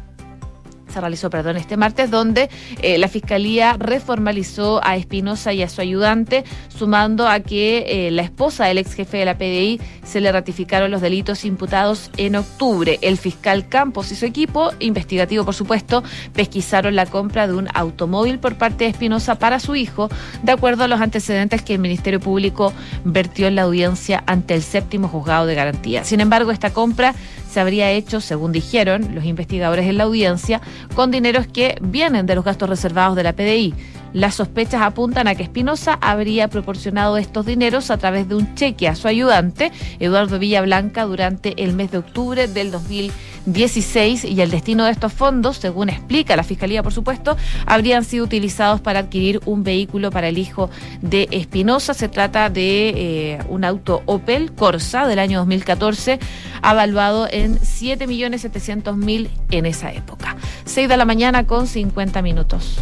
se 0.94 1.02
realizó, 1.02 1.30
perdón, 1.30 1.58
este 1.58 1.76
martes, 1.76 2.12
donde 2.12 2.50
eh, 2.82 2.98
la 2.98 3.08
Fiscalía 3.08 3.76
reformalizó 3.78 4.80
a 4.84 4.96
Espinosa 4.96 5.52
y 5.54 5.64
a 5.64 5.70
su 5.70 5.82
ayudante, 5.82 6.44
sumando 6.70 7.28
a 7.28 7.40
que 7.40 8.08
eh, 8.08 8.12
la 8.12 8.22
esposa 8.22 8.66
del 8.66 8.78
ex 8.78 8.94
jefe 8.94 9.18
de 9.18 9.26
la 9.26 9.38
PDI 9.38 9.82
se 10.04 10.22
le 10.22 10.32
ratificaron 10.32 10.92
los 10.92 11.02
delitos 11.02 11.46
imputados 11.46 12.12
en 12.18 12.36
octubre. 12.36 13.00
El 13.02 13.18
fiscal 13.18 13.68
Campos 13.68 14.12
y 14.12 14.16
su 14.16 14.26
equipo, 14.26 14.72
investigativo 14.80 15.44
por 15.44 15.56
supuesto, 15.56 16.04
pesquisaron 16.34 16.96
la 16.96 17.06
compra 17.06 17.48
de 17.48 17.54
un 17.54 17.68
automóvil 17.74 18.40
por 18.40 18.56
parte 18.56 18.84
de 18.84 18.92
Espinosa 18.92 19.36
para 19.36 19.60
su 19.60 19.76
hijo, 19.76 20.10
de 20.44 20.52
acuerdo 20.52 20.84
a 20.84 20.88
los 20.88 21.02
antecedentes 21.02 21.62
que 21.62 21.74
el 21.74 21.80
Ministerio 21.80 22.20
Público 22.20 22.74
vertió 23.04 23.48
en 23.48 23.56
la 23.56 23.64
audiencia 23.64 24.24
ante 24.28 24.54
el 24.54 24.62
séptimo 24.62 25.08
juzgado 25.08 25.46
de 25.48 25.56
garantía. 25.56 26.04
Sin 26.04 26.20
embargo, 26.20 26.52
esta 26.52 26.72
compra 26.72 27.16
se 27.54 27.60
habría 27.60 27.92
hecho, 27.92 28.20
según 28.20 28.52
dijeron 28.52 29.14
los 29.14 29.26
investigadores 29.26 29.86
en 29.86 30.00
la 30.00 30.06
audiencia, 30.06 30.60
con 30.96 31.12
dineros 31.12 31.46
que 31.46 31.78
vienen 31.82 32.26
de 32.26 32.34
los 32.34 32.44
gastos 32.44 32.68
reservados 32.68 33.16
de 33.16 33.22
la 33.22 33.34
PDI. 33.34 33.76
Las 34.14 34.36
sospechas 34.36 34.82
apuntan 34.82 35.28
a 35.28 35.36
que 35.36 35.44
Espinosa 35.44 35.98
habría 36.00 36.48
proporcionado 36.48 37.18
estos 37.18 37.48
dineros 37.48 37.90
a 37.90 37.98
través 37.98 38.30
de 38.30 38.36
un 38.36 38.54
cheque 38.54 38.88
a 38.88 38.96
su 38.96 39.08
ayudante, 39.08 39.72
Eduardo 40.00 40.38
Villablanca, 40.38 41.06
durante 41.06 41.64
el 41.64 41.74
mes 41.74 41.92
de 41.92 41.98
octubre 41.98 42.48
del 42.48 42.72
2016 42.72 44.26
y 44.26 44.40
el 44.40 44.52
destino 44.52 44.86
de 44.86 44.92
estos 44.92 45.14
fondos, 45.14 45.58
según 45.58 45.90
explica 45.90 46.36
la 46.36 46.44
Fiscalía, 46.44 46.84
por 46.84 46.94
supuesto, 46.94 47.36
habrían 47.66 48.04
sido 48.04 48.26
utilizados 48.26 48.82
para 48.82 49.00
adquirir 49.00 49.42
un 49.46 49.64
vehículo 49.64 50.12
para 50.12 50.28
el 50.28 50.38
hijo 50.38 50.70
de 51.02 51.28
Espinosa. 51.32 51.96
Se 51.96 52.08
trata 52.08 52.52
de 52.52 52.90
eh, 52.90 53.40
un 53.50 53.66
auto 53.66 54.04
Opel 54.06 54.54
Corsa 54.54 55.08
del 55.08 55.18
año 55.18 55.40
2014, 55.40 56.20
avaluado 56.62 57.28
en 57.32 57.58
7.700.000 57.58 59.30
en 59.50 59.66
esa 59.66 59.92
época. 59.92 60.38
6 60.66 60.88
de 60.88 60.98
la 60.98 61.06
mañana 61.06 61.48
con 61.48 61.66
50 61.66 62.22
minutos. 62.22 62.80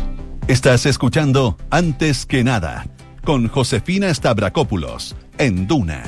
Estás 0.51 0.85
escuchando 0.85 1.57
Antes 1.69 2.25
que 2.25 2.43
nada 2.43 2.85
con 3.23 3.47
Josefina 3.47 4.13
Stavrakopoulos 4.13 5.15
en 5.37 5.65
Duna. 5.65 6.03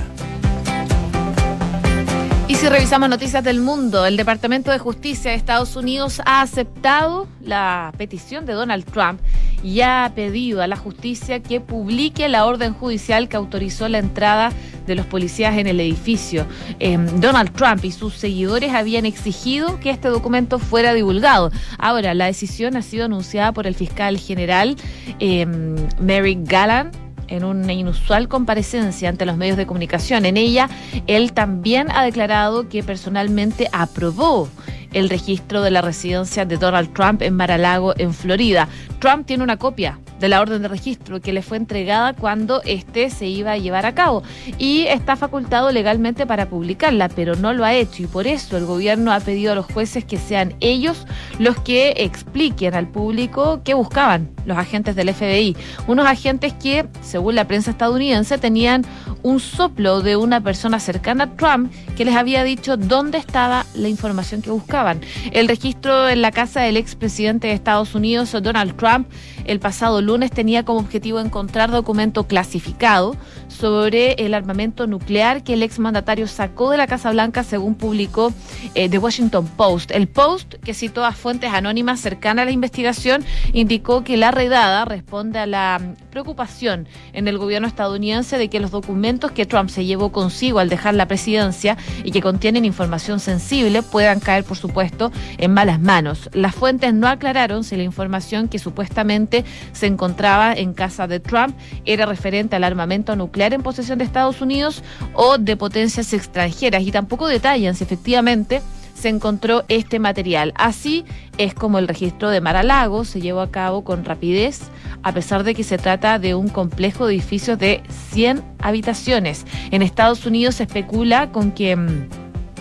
Y 2.49 2.55
si 2.55 2.67
revisamos 2.67 3.07
noticias 3.07 3.41
del 3.41 3.61
mundo, 3.61 4.05
el 4.05 4.17
Departamento 4.17 4.71
de 4.71 4.79
Justicia 4.79 5.31
de 5.31 5.37
Estados 5.37 5.77
Unidos 5.77 6.21
ha 6.25 6.41
aceptado 6.41 7.29
la 7.39 7.93
petición 7.97 8.45
de 8.45 8.51
Donald 8.51 8.83
Trump 8.83 9.21
y 9.63 9.81
ha 9.81 10.11
pedido 10.13 10.61
a 10.61 10.67
la 10.67 10.75
justicia 10.75 11.41
que 11.41 11.61
publique 11.61 12.27
la 12.27 12.45
orden 12.45 12.73
judicial 12.73 13.29
que 13.29 13.37
autorizó 13.37 13.87
la 13.87 13.99
entrada 13.99 14.51
de 14.85 14.95
los 14.95 15.05
policías 15.05 15.57
en 15.57 15.67
el 15.67 15.79
edificio. 15.79 16.45
Em, 16.79 17.05
Donald 17.21 17.51
Trump 17.53 17.83
y 17.85 17.91
sus 17.91 18.15
seguidores 18.15 18.73
habían 18.73 19.05
exigido 19.05 19.79
que 19.79 19.89
este 19.89 20.09
documento 20.09 20.59
fuera 20.59 20.93
divulgado. 20.93 21.51
Ahora, 21.77 22.13
la 22.13 22.25
decisión 22.25 22.75
ha 22.75 22.81
sido 22.81 23.05
anunciada 23.05 23.53
por 23.53 23.65
el 23.65 23.75
fiscal 23.75 24.17
general 24.17 24.75
em, 25.19 25.75
Mary 26.01 26.37
Gallant 26.41 26.93
en 27.27 27.45
una 27.45 27.73
inusual 27.73 28.27
comparecencia 28.27 29.09
ante 29.09 29.25
los 29.25 29.37
medios 29.37 29.57
de 29.57 29.65
comunicación. 29.65 30.25
En 30.25 30.37
ella, 30.37 30.69
él 31.07 31.33
también 31.33 31.87
ha 31.91 32.03
declarado 32.03 32.69
que 32.69 32.83
personalmente 32.83 33.69
aprobó 33.71 34.49
el 34.93 35.09
registro 35.09 35.61
de 35.61 35.71
la 35.71 35.81
residencia 35.81 36.45
de 36.45 36.57
Donald 36.57 36.93
Trump 36.93 37.21
en 37.21 37.35
Mar-a-Lago, 37.35 37.93
en 37.97 38.13
Florida. 38.13 38.67
Trump 38.99 39.25
tiene 39.25 39.43
una 39.43 39.57
copia 39.57 39.99
de 40.19 40.29
la 40.29 40.41
orden 40.41 40.61
de 40.61 40.67
registro 40.67 41.21
que 41.21 41.33
le 41.33 41.41
fue 41.41 41.57
entregada 41.57 42.13
cuando 42.13 42.61
este 42.63 43.09
se 43.09 43.27
iba 43.27 43.51
a 43.51 43.57
llevar 43.57 43.85
a 43.85 43.95
cabo. 43.95 44.23
Y 44.57 44.83
está 44.83 45.15
facultado 45.15 45.71
legalmente 45.71 46.25
para 46.25 46.47
publicarla, 46.47 47.09
pero 47.09 47.35
no 47.35 47.53
lo 47.53 47.65
ha 47.65 47.73
hecho. 47.73 48.03
Y 48.03 48.07
por 48.07 48.27
eso 48.27 48.57
el 48.57 48.65
gobierno 48.65 49.11
ha 49.11 49.19
pedido 49.19 49.51
a 49.51 49.55
los 49.55 49.65
jueces 49.65 50.05
que 50.05 50.17
sean 50.17 50.55
ellos 50.59 51.05
los 51.39 51.59
que 51.59 51.93
expliquen 51.97 52.75
al 52.75 52.87
público 52.87 53.61
qué 53.63 53.73
buscaban 53.73 54.29
los 54.45 54.57
agentes 54.57 54.95
del 54.95 55.13
FBI, 55.13 55.55
unos 55.87 56.05
agentes 56.05 56.53
que, 56.53 56.85
según 57.01 57.35
la 57.35 57.47
prensa 57.47 57.71
estadounidense, 57.71 58.37
tenían 58.37 58.83
un 59.21 59.39
soplo 59.39 60.01
de 60.01 60.17
una 60.17 60.41
persona 60.41 60.79
cercana 60.79 61.23
a 61.25 61.35
Trump 61.35 61.71
que 61.95 62.05
les 62.05 62.15
había 62.15 62.43
dicho 62.43 62.75
dónde 62.75 63.17
estaba 63.17 63.65
la 63.73 63.87
información 63.87 64.41
que 64.41 64.51
buscaban. 64.51 65.01
El 65.31 65.47
registro 65.47 66.09
en 66.09 66.21
la 66.21 66.31
casa 66.31 66.61
del 66.61 66.77
expresidente 66.77 67.47
de 67.47 67.53
Estados 67.53 67.95
Unidos, 67.95 68.35
Donald 68.41 68.75
Trump, 68.75 69.07
el 69.45 69.59
pasado 69.59 70.01
lunes 70.01 70.31
tenía 70.31 70.63
como 70.63 70.79
objetivo 70.79 71.19
encontrar 71.19 71.71
documento 71.71 72.25
clasificado 72.27 73.15
sobre 73.47 74.13
el 74.13 74.33
armamento 74.33 74.87
nuclear 74.87 75.43
que 75.43 75.53
el 75.53 75.63
exmandatario 75.63 76.27
sacó 76.27 76.71
de 76.71 76.77
la 76.77 76.87
Casa 76.87 77.11
Blanca, 77.11 77.43
según 77.43 77.75
publicó 77.75 78.33
eh, 78.75 78.89
The 78.89 78.97
Washington 78.97 79.47
Post. 79.57 79.91
El 79.91 80.07
Post, 80.07 80.55
que 80.63 80.73
citó 80.73 81.05
a 81.05 81.11
fuentes 81.11 81.51
anónimas 81.53 81.99
cercanas 81.99 82.43
a 82.43 82.45
la 82.45 82.51
investigación, 82.51 83.23
indicó 83.53 84.03
que 84.03 84.17
la 84.17 84.31
redada 84.31 84.85
responde 84.85 85.39
a 85.39 85.45
la 85.45 85.95
preocupación 86.13 86.87
en 87.13 87.27
el 87.27 87.39
gobierno 87.39 87.67
estadounidense 87.67 88.37
de 88.37 88.47
que 88.47 88.59
los 88.59 88.69
documentos 88.69 89.31
que 89.31 89.47
Trump 89.47 89.69
se 89.71 89.83
llevó 89.83 90.11
consigo 90.11 90.59
al 90.59 90.69
dejar 90.69 90.93
la 90.93 91.07
presidencia 91.07 91.75
y 92.03 92.11
que 92.11 92.21
contienen 92.21 92.65
información 92.65 93.19
sensible 93.19 93.81
puedan 93.81 94.19
caer, 94.19 94.43
por 94.43 94.55
supuesto, 94.55 95.11
en 95.39 95.51
malas 95.55 95.81
manos. 95.81 96.29
Las 96.33 96.53
fuentes 96.53 96.93
no 96.93 97.07
aclararon 97.07 97.63
si 97.63 97.75
la 97.75 97.83
información 97.83 98.47
que 98.47 98.59
supuestamente 98.59 99.43
se 99.71 99.87
encontraba 99.87 100.53
en 100.53 100.73
casa 100.73 101.07
de 101.07 101.19
Trump 101.19 101.57
era 101.83 102.05
referente 102.05 102.55
al 102.55 102.63
armamento 102.63 103.15
nuclear 103.15 103.53
en 103.53 103.63
posesión 103.63 103.97
de 103.97 104.05
Estados 104.05 104.39
Unidos 104.39 104.83
o 105.15 105.39
de 105.39 105.57
potencias 105.57 106.13
extranjeras 106.13 106.83
y 106.83 106.91
tampoco 106.91 107.27
detallan 107.27 107.73
si 107.73 107.85
efectivamente 107.85 108.61
se 108.93 109.09
encontró 109.09 109.65
este 109.67 109.99
material. 109.99 110.53
Así 110.55 111.05
es 111.37 111.53
como 111.53 111.79
el 111.79 111.87
registro 111.87 112.29
de 112.29 112.39
Mar-a-Lago 112.39 113.03
se 113.03 113.19
llevó 113.19 113.41
a 113.41 113.51
cabo 113.51 113.83
con 113.83 114.05
rapidez, 114.05 114.61
a 115.03 115.11
pesar 115.13 115.43
de 115.43 115.53
que 115.53 115.63
se 115.63 115.77
trata 115.77 116.17
de 116.17 116.33
un 116.33 116.49
complejo 116.49 117.05
de 117.05 117.13
edificios 117.13 117.59
de 117.59 117.83
100 118.11 118.43
habitaciones. 118.59 119.45
En 119.71 119.81
Estados 119.81 120.25
Unidos 120.25 120.55
se 120.55 120.63
especula 120.63 121.31
con 121.31 121.51
que 121.51 121.75
mm, 121.75 122.07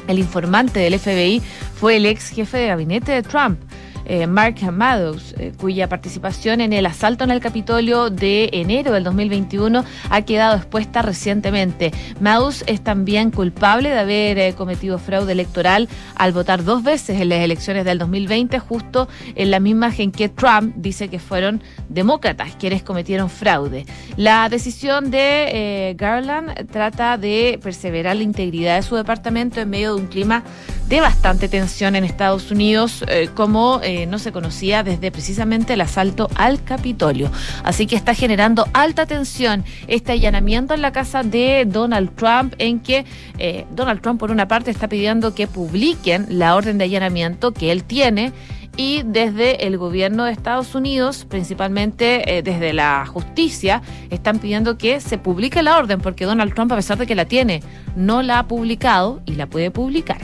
el 0.09 0.18
informante 0.18 0.81
del 0.81 0.98
FBI 0.98 1.40
fue 1.74 1.96
el 1.96 2.07
ex 2.07 2.31
jefe 2.31 2.59
de 2.59 2.66
gabinete 2.66 3.12
de 3.12 3.22
Trump. 3.22 3.61
Eh, 4.05 4.27
Mark 4.27 4.57
Meadows, 4.73 5.35
eh, 5.38 5.53
cuya 5.57 5.88
participación 5.88 6.61
en 6.61 6.73
el 6.73 6.87
asalto 6.87 7.25
en 7.25 7.31
el 7.31 7.41
Capitolio 7.41 8.11
de 8.11 8.51
enero 8.53 8.93
del 8.93 9.05
2021 9.05 9.85
ha 10.11 10.23
quedado 10.23 10.57
expuesta 10.57 11.03
recientemente. 11.03 11.93
Meadows 12.21 12.65
es 12.67 12.83
también 12.83 13.31
culpable 13.31 13.91
de 13.91 13.99
haber 13.99 14.38
eh, 14.38 14.55
cometido 14.55 14.99
fraude 14.99 15.33
electoral 15.33 15.88
al 16.17 16.33
votar 16.33 16.65
dos 16.65 16.83
veces 16.83 17.21
en 17.21 17.29
las 17.29 17.41
elecciones 17.41 17.85
del 17.85 17.99
2020, 17.99 18.59
justo 18.59 19.09
en 19.35 19.51
la 19.51 19.61
misma 19.61 19.93
en 19.97 20.11
que 20.11 20.29
Trump 20.29 20.75
dice 20.77 21.09
que 21.09 21.19
fueron 21.19 21.62
demócratas 21.88 22.57
quienes 22.59 22.83
cometieron 22.83 23.31
fraude. 23.31 23.87
La 24.17 24.49
decisión 24.49 25.11
de 25.11 25.95
Garland 25.99 26.67
trata 26.71 27.19
de 27.19 27.61
perseverar 27.62 28.17
la 28.17 28.23
integridad 28.23 28.77
de 28.77 28.83
su 28.83 28.97
departamento 28.97 29.61
en 29.61 29.71
medio 29.71 29.95
de 29.95 30.03
un 30.03 30.09
clima 30.09 30.43
de 30.92 31.00
bastante 31.00 31.48
tensión 31.48 31.96
en 31.96 32.05
Estados 32.05 32.50
Unidos, 32.50 33.02
como 33.35 33.81
eh, 33.83 34.05
no 34.05 34.18
se 34.18 34.31
conocía 34.31 34.83
desde 34.83 35.11
precisamente 35.11 35.72
el 35.72 35.81
asalto 35.81 36.28
al 36.35 36.62
Capitolio. 36.62 37.31
Así 37.64 37.87
que 37.87 37.96
está 37.96 38.12
generando 38.12 38.68
alta 38.74 39.07
tensión 39.07 39.64
este 39.88 40.12
allanamiento 40.12 40.74
en 40.74 40.83
la 40.83 40.92
casa 40.92 41.22
de 41.22 41.64
Donald 41.66 42.14
Trump, 42.14 42.52
en 42.59 42.78
que 42.78 43.07
eh, 43.38 43.64
Donald 43.74 44.02
Trump, 44.02 44.20
por 44.20 44.31
una 44.31 44.48
parte, 44.48 44.70
está 44.70 44.87
pidiendo 44.87 45.35
que 45.35 45.46
publiquen 45.46 46.26
la 46.28 46.55
orden 46.57 46.76
de 46.76 46.85
allanamiento 46.85 47.52
que 47.52 47.72
él 47.72 47.85
tiene 47.85 48.31
y 48.76 49.02
desde 49.07 49.66
el 49.66 49.78
gobierno 49.78 50.24
de 50.24 50.33
Estados 50.33 50.74
Unidos, 50.74 51.24
principalmente 51.26 52.37
eh, 52.37 52.42
desde 52.42 52.74
la 52.74 53.07
justicia, 53.07 53.81
están 54.11 54.40
pidiendo 54.40 54.76
que 54.76 55.00
se 55.00 55.16
publique 55.16 55.62
la 55.62 55.78
orden, 55.78 56.02
porque 56.02 56.26
Donald 56.26 56.52
Trump, 56.52 56.70
a 56.72 56.76
pesar 56.76 56.98
de 56.98 57.07
que 57.07 57.14
la 57.14 57.24
tiene, 57.24 57.62
no 57.96 58.20
la 58.22 58.40
ha 58.40 58.46
publicado 58.46 59.22
y 59.24 59.37
la 59.37 59.46
puede 59.46 59.70
publicar. 59.70 60.18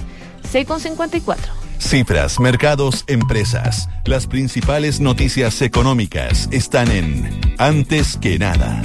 6,54. 0.53 1.37
Cifras, 1.79 2.41
mercados, 2.41 3.05
empresas. 3.07 3.89
Las 4.05 4.27
principales 4.27 5.01
noticias 5.01 5.63
económicas 5.63 6.49
están 6.51 6.91
en 6.91 7.41
Antes 7.59 8.17
que 8.17 8.39
nada. 8.39 8.83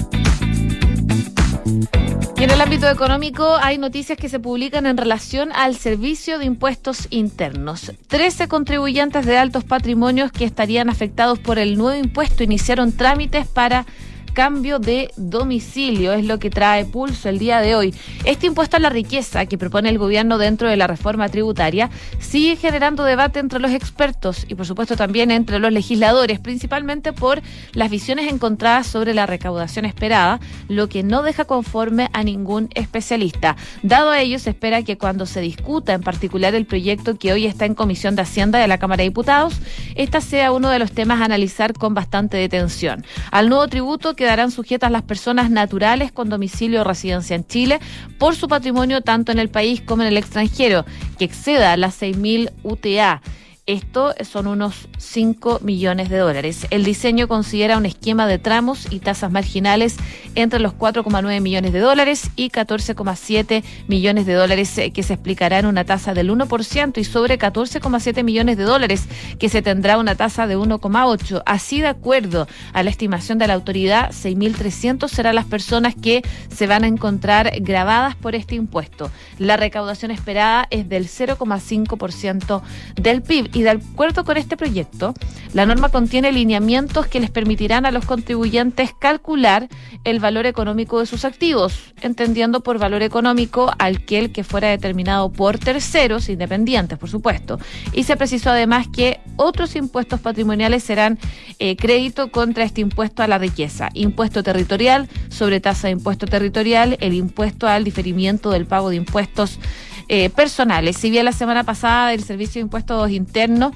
Y 2.38 2.44
en 2.44 2.52
el 2.52 2.60
ámbito 2.60 2.90
económico 2.90 3.56
hay 3.56 3.78
noticias 3.78 4.18
que 4.18 4.28
se 4.28 4.40
publican 4.40 4.86
en 4.86 4.98
relación 4.98 5.52
al 5.54 5.78
servicio 5.78 6.40
de 6.40 6.46
impuestos 6.46 7.08
internos. 7.10 7.94
Trece 8.08 8.48
contribuyentes 8.48 9.26
de 9.26 9.38
altos 9.38 9.64
patrimonios 9.64 10.32
que 10.32 10.44
estarían 10.44 10.90
afectados 10.90 11.40
por 11.40 11.58
el 11.58 11.78
nuevo 11.78 11.98
impuesto 11.98 12.44
iniciaron 12.44 12.92
trámites 12.92 13.48
para 13.48 13.86
cambio 14.34 14.80
de 14.80 15.12
domicilio, 15.16 16.14
es 16.14 16.26
lo 16.26 16.40
que 16.40 16.50
trae 16.50 16.86
pulso 16.86 17.30
el 17.30 17.40
día 17.40 17.62
de 17.62 17.76
hoy. 17.76 17.94
Este 18.26 18.48
impuesto 18.48 18.78
a 18.78 18.80
la 18.80 18.90
riqueza 18.90 19.46
que 19.46 19.58
propone 19.58 19.90
el 19.90 19.98
gobierno 19.98 20.38
dentro 20.38 20.68
de 20.68 20.76
la 20.76 20.88
reforma 20.88 21.30
tributaria 21.30 21.90
sigue 22.20 22.56
generando 22.56 23.04
debate 23.04 23.40
entre 23.40 23.60
los 23.60 23.72
expertos 23.72 24.46
y 24.48 24.56
por 24.56 24.66
supuesto 24.66 24.96
también 24.96 25.32
entre 25.32 25.60
los 25.60 25.72
legisladores, 25.72 26.40
principalmente 26.40 27.14
por 27.14 27.42
las 27.74 27.90
visiones 27.90 28.32
encontradas 28.32 28.88
sobre 28.88 29.14
la 29.14 29.26
recaudación 29.26 29.86
esperada, 29.86 30.40
lo 30.68 30.90
que 30.90 31.04
no 31.04 31.22
deja 31.22 31.46
conforme 31.46 32.10
a 32.14 32.24
ningún 32.24 32.70
especialista. 32.74 33.56
Dado 33.84 34.10
a 34.10 34.20
ello, 34.20 34.40
se 34.40 34.50
espera 34.50 34.84
que 34.84 34.98
cuando 34.98 35.26
se 35.26 35.42
discuta 35.42 35.94
en 35.94 36.02
particular 36.02 36.56
el 36.56 36.66
proyecto 36.66 37.18
que 37.18 37.34
hoy 37.34 37.46
está 37.46 37.66
en 37.66 37.76
Comisión 37.76 38.16
de 38.16 38.24
Hacienda 38.24 38.60
de 38.60 38.68
la 38.68 38.80
Cámara 38.80 39.04
de 39.04 39.10
Diputados, 39.10 39.56
esta 39.96 40.22
sea 40.22 40.52
uno 40.52 40.70
de 40.70 40.80
los 40.80 40.92
temas 40.92 41.22
a 41.22 41.26
analizar 41.26 41.74
con 41.74 41.94
bastante 41.94 42.38
detención. 42.38 43.06
Al 43.32 43.50
nuevo 43.50 43.68
tributo 43.68 44.16
que 44.16 44.23
quedarán 44.24 44.52
sujetas 44.52 44.90
las 44.90 45.02
personas 45.02 45.52
naturales 45.52 46.14
con 46.14 46.30
domicilio 46.30 46.80
o 46.80 46.84
residencia 46.86 47.36
en 47.36 47.46
Chile 47.46 47.82
por 48.18 48.38
su 48.38 48.48
patrimonio 48.48 49.02
tanto 49.02 49.34
en 49.34 49.38
el 49.38 49.50
país 49.50 49.82
como 49.82 50.04
en 50.04 50.08
el 50.08 50.16
extranjero, 50.16 50.86
que 51.20 51.26
exceda 51.26 51.76
las 51.76 52.02
6.000 52.02 52.52
UTA. 52.64 53.22
Esto 53.66 54.14
son 54.30 54.48
unos 54.48 54.90
5 54.98 55.62
millones 55.64 56.10
de 56.10 56.18
dólares. 56.18 56.68
El 56.70 56.84
diseño 56.84 57.30
considera 57.30 57.78
un 57.78 57.86
esquema 57.86 58.28
de 58.28 58.38
tramos 58.38 58.92
y 58.92 59.00
tasas 59.00 59.32
marginales 59.32 59.96
entre 60.36 60.60
los 60.60 60.74
4,9 60.74 61.40
millones 61.40 61.72
de 61.72 61.80
dólares 61.80 62.30
y 62.36 62.50
14,7 62.50 63.64
millones 63.88 64.26
de 64.26 64.34
dólares 64.34 64.78
eh, 64.78 64.92
que 64.92 65.02
se 65.02 65.14
explicará 65.14 65.60
en 65.60 65.68
una 65.68 65.86
tasa 65.86 66.14
del 66.14 66.30
1% 66.30 66.98
y 66.98 67.06
sobre 67.06 67.40
14,7 67.40 68.22
millones 68.26 68.58
de 68.58 68.64
dólares 68.66 69.08
que 69.40 69.48
se 69.48 69.62
tendrá 69.62 69.98
una 69.98 70.16
tasa 70.16 70.46
de 70.46 70.58
1,8. 70.58 71.44
Así 71.46 71.80
de 71.80 71.88
acuerdo 71.88 72.48
a 72.74 72.84
la 72.84 72.90
estimación 72.90 73.38
de 73.38 73.48
la 73.48 73.54
autoridad, 73.54 74.12
6.300 74.12 75.08
serán 75.08 75.36
las 75.36 75.46
personas 75.46 75.96
que 75.96 76.22
se 76.54 76.68
van 76.68 76.84
a 76.84 76.88
encontrar 76.88 77.50
grabadas 77.62 78.18
por 78.18 78.36
este 78.36 78.56
impuesto. 78.56 79.10
La 79.40 79.56
recaudación 79.56 80.12
esperada 80.12 80.68
es 80.70 80.90
del 80.90 81.08
0,5% 81.08 82.62
del 82.96 83.22
PIB 83.22 83.53
y 83.54 83.62
de 83.62 83.70
acuerdo 83.70 84.26
con 84.26 84.38
este 84.38 84.58
proyecto, 84.58 85.14
la 85.54 85.66
norma 85.66 85.90
contiene 85.90 86.32
lineamientos 86.32 87.06
que 87.06 87.20
les 87.20 87.30
permitirán 87.30 87.86
a 87.86 87.92
los 87.92 88.06
contribuyentes 88.06 88.92
calcular 88.98 89.70
el 90.04 90.20
valor 90.20 90.48
económico 90.48 91.00
de 91.00 91.06
sus 91.06 91.24
activos, 91.24 91.94
entendiendo 92.02 92.62
por 92.62 92.80
valor 92.80 93.04
económico 93.04 93.72
aquel 93.78 94.32
que 94.32 94.44
fuera 94.44 94.70
determinado 94.70 95.32
por 95.32 95.60
terceros, 95.60 96.30
independientes, 96.30 96.98
por 96.98 97.10
supuesto. 97.10 97.60
Y 97.94 98.04
se 98.04 98.18
precisó 98.18 98.50
además 98.50 98.88
que 98.92 99.20
otros 99.36 99.76
impuestos 99.76 100.20
patrimoniales 100.20 100.84
serán 100.84 101.20
eh, 101.60 101.76
crédito 101.76 102.32
contra 102.32 102.64
este 102.64 102.82
impuesto 102.82 103.22
a 103.22 103.28
la 103.28 103.38
riqueza, 103.38 103.90
impuesto 103.94 104.42
territorial 104.42 105.08
sobre 105.30 105.62
tasa 105.62 105.88
de 105.88 105.94
impuesto 105.94 106.26
territorial, 106.26 106.98
el 107.00 107.14
impuesto 107.14 107.68
al 107.68 107.84
diferimiento 107.84 108.50
del 108.50 108.66
pago 108.66 108.90
de 108.90 108.96
impuestos 108.96 109.60
eh, 110.08 110.30
personales. 110.30 110.98
Si 110.98 111.10
bien 111.10 111.26
la 111.26 111.32
semana 111.32 111.64
pasada 111.64 112.14
el 112.14 112.24
Servicio 112.24 112.60
de 112.60 112.64
Impuestos 112.64 113.12
Internos 113.12 113.74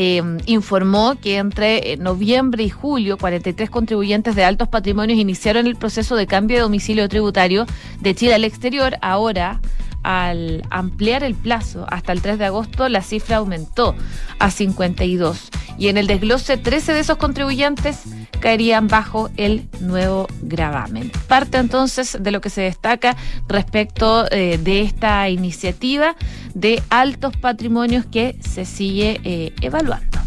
eh, 0.00 0.22
informó 0.46 1.16
que 1.20 1.38
entre 1.38 1.92
eh, 1.92 1.96
noviembre 1.96 2.62
y 2.62 2.70
julio 2.70 3.18
43 3.18 3.68
contribuyentes 3.68 4.36
de 4.36 4.44
altos 4.44 4.68
patrimonios 4.68 5.18
iniciaron 5.18 5.66
el 5.66 5.74
proceso 5.74 6.14
de 6.14 6.28
cambio 6.28 6.58
de 6.58 6.62
domicilio 6.62 7.08
tributario 7.08 7.66
de 8.00 8.14
Chile 8.14 8.34
al 8.34 8.44
exterior. 8.44 8.96
Ahora 9.02 9.60
al 10.08 10.62
ampliar 10.70 11.22
el 11.22 11.34
plazo 11.34 11.84
hasta 11.90 12.12
el 12.12 12.22
3 12.22 12.38
de 12.38 12.46
agosto, 12.46 12.88
la 12.88 13.02
cifra 13.02 13.36
aumentó 13.36 13.94
a 14.38 14.50
52. 14.50 15.50
Y 15.76 15.88
en 15.88 15.98
el 15.98 16.06
desglose, 16.06 16.56
13 16.56 16.94
de 16.94 17.00
esos 17.00 17.18
contribuyentes 17.18 18.04
caerían 18.40 18.88
bajo 18.88 19.28
el 19.36 19.68
nuevo 19.80 20.26
gravamen. 20.40 21.12
Parte 21.28 21.58
entonces 21.58 22.16
de 22.18 22.30
lo 22.30 22.40
que 22.40 22.48
se 22.48 22.62
destaca 22.62 23.18
respecto 23.48 24.24
eh, 24.30 24.56
de 24.56 24.80
esta 24.80 25.28
iniciativa 25.28 26.16
de 26.54 26.82
altos 26.88 27.36
patrimonios 27.36 28.06
que 28.06 28.38
se 28.40 28.64
sigue 28.64 29.20
eh, 29.24 29.52
evaluando. 29.60 30.18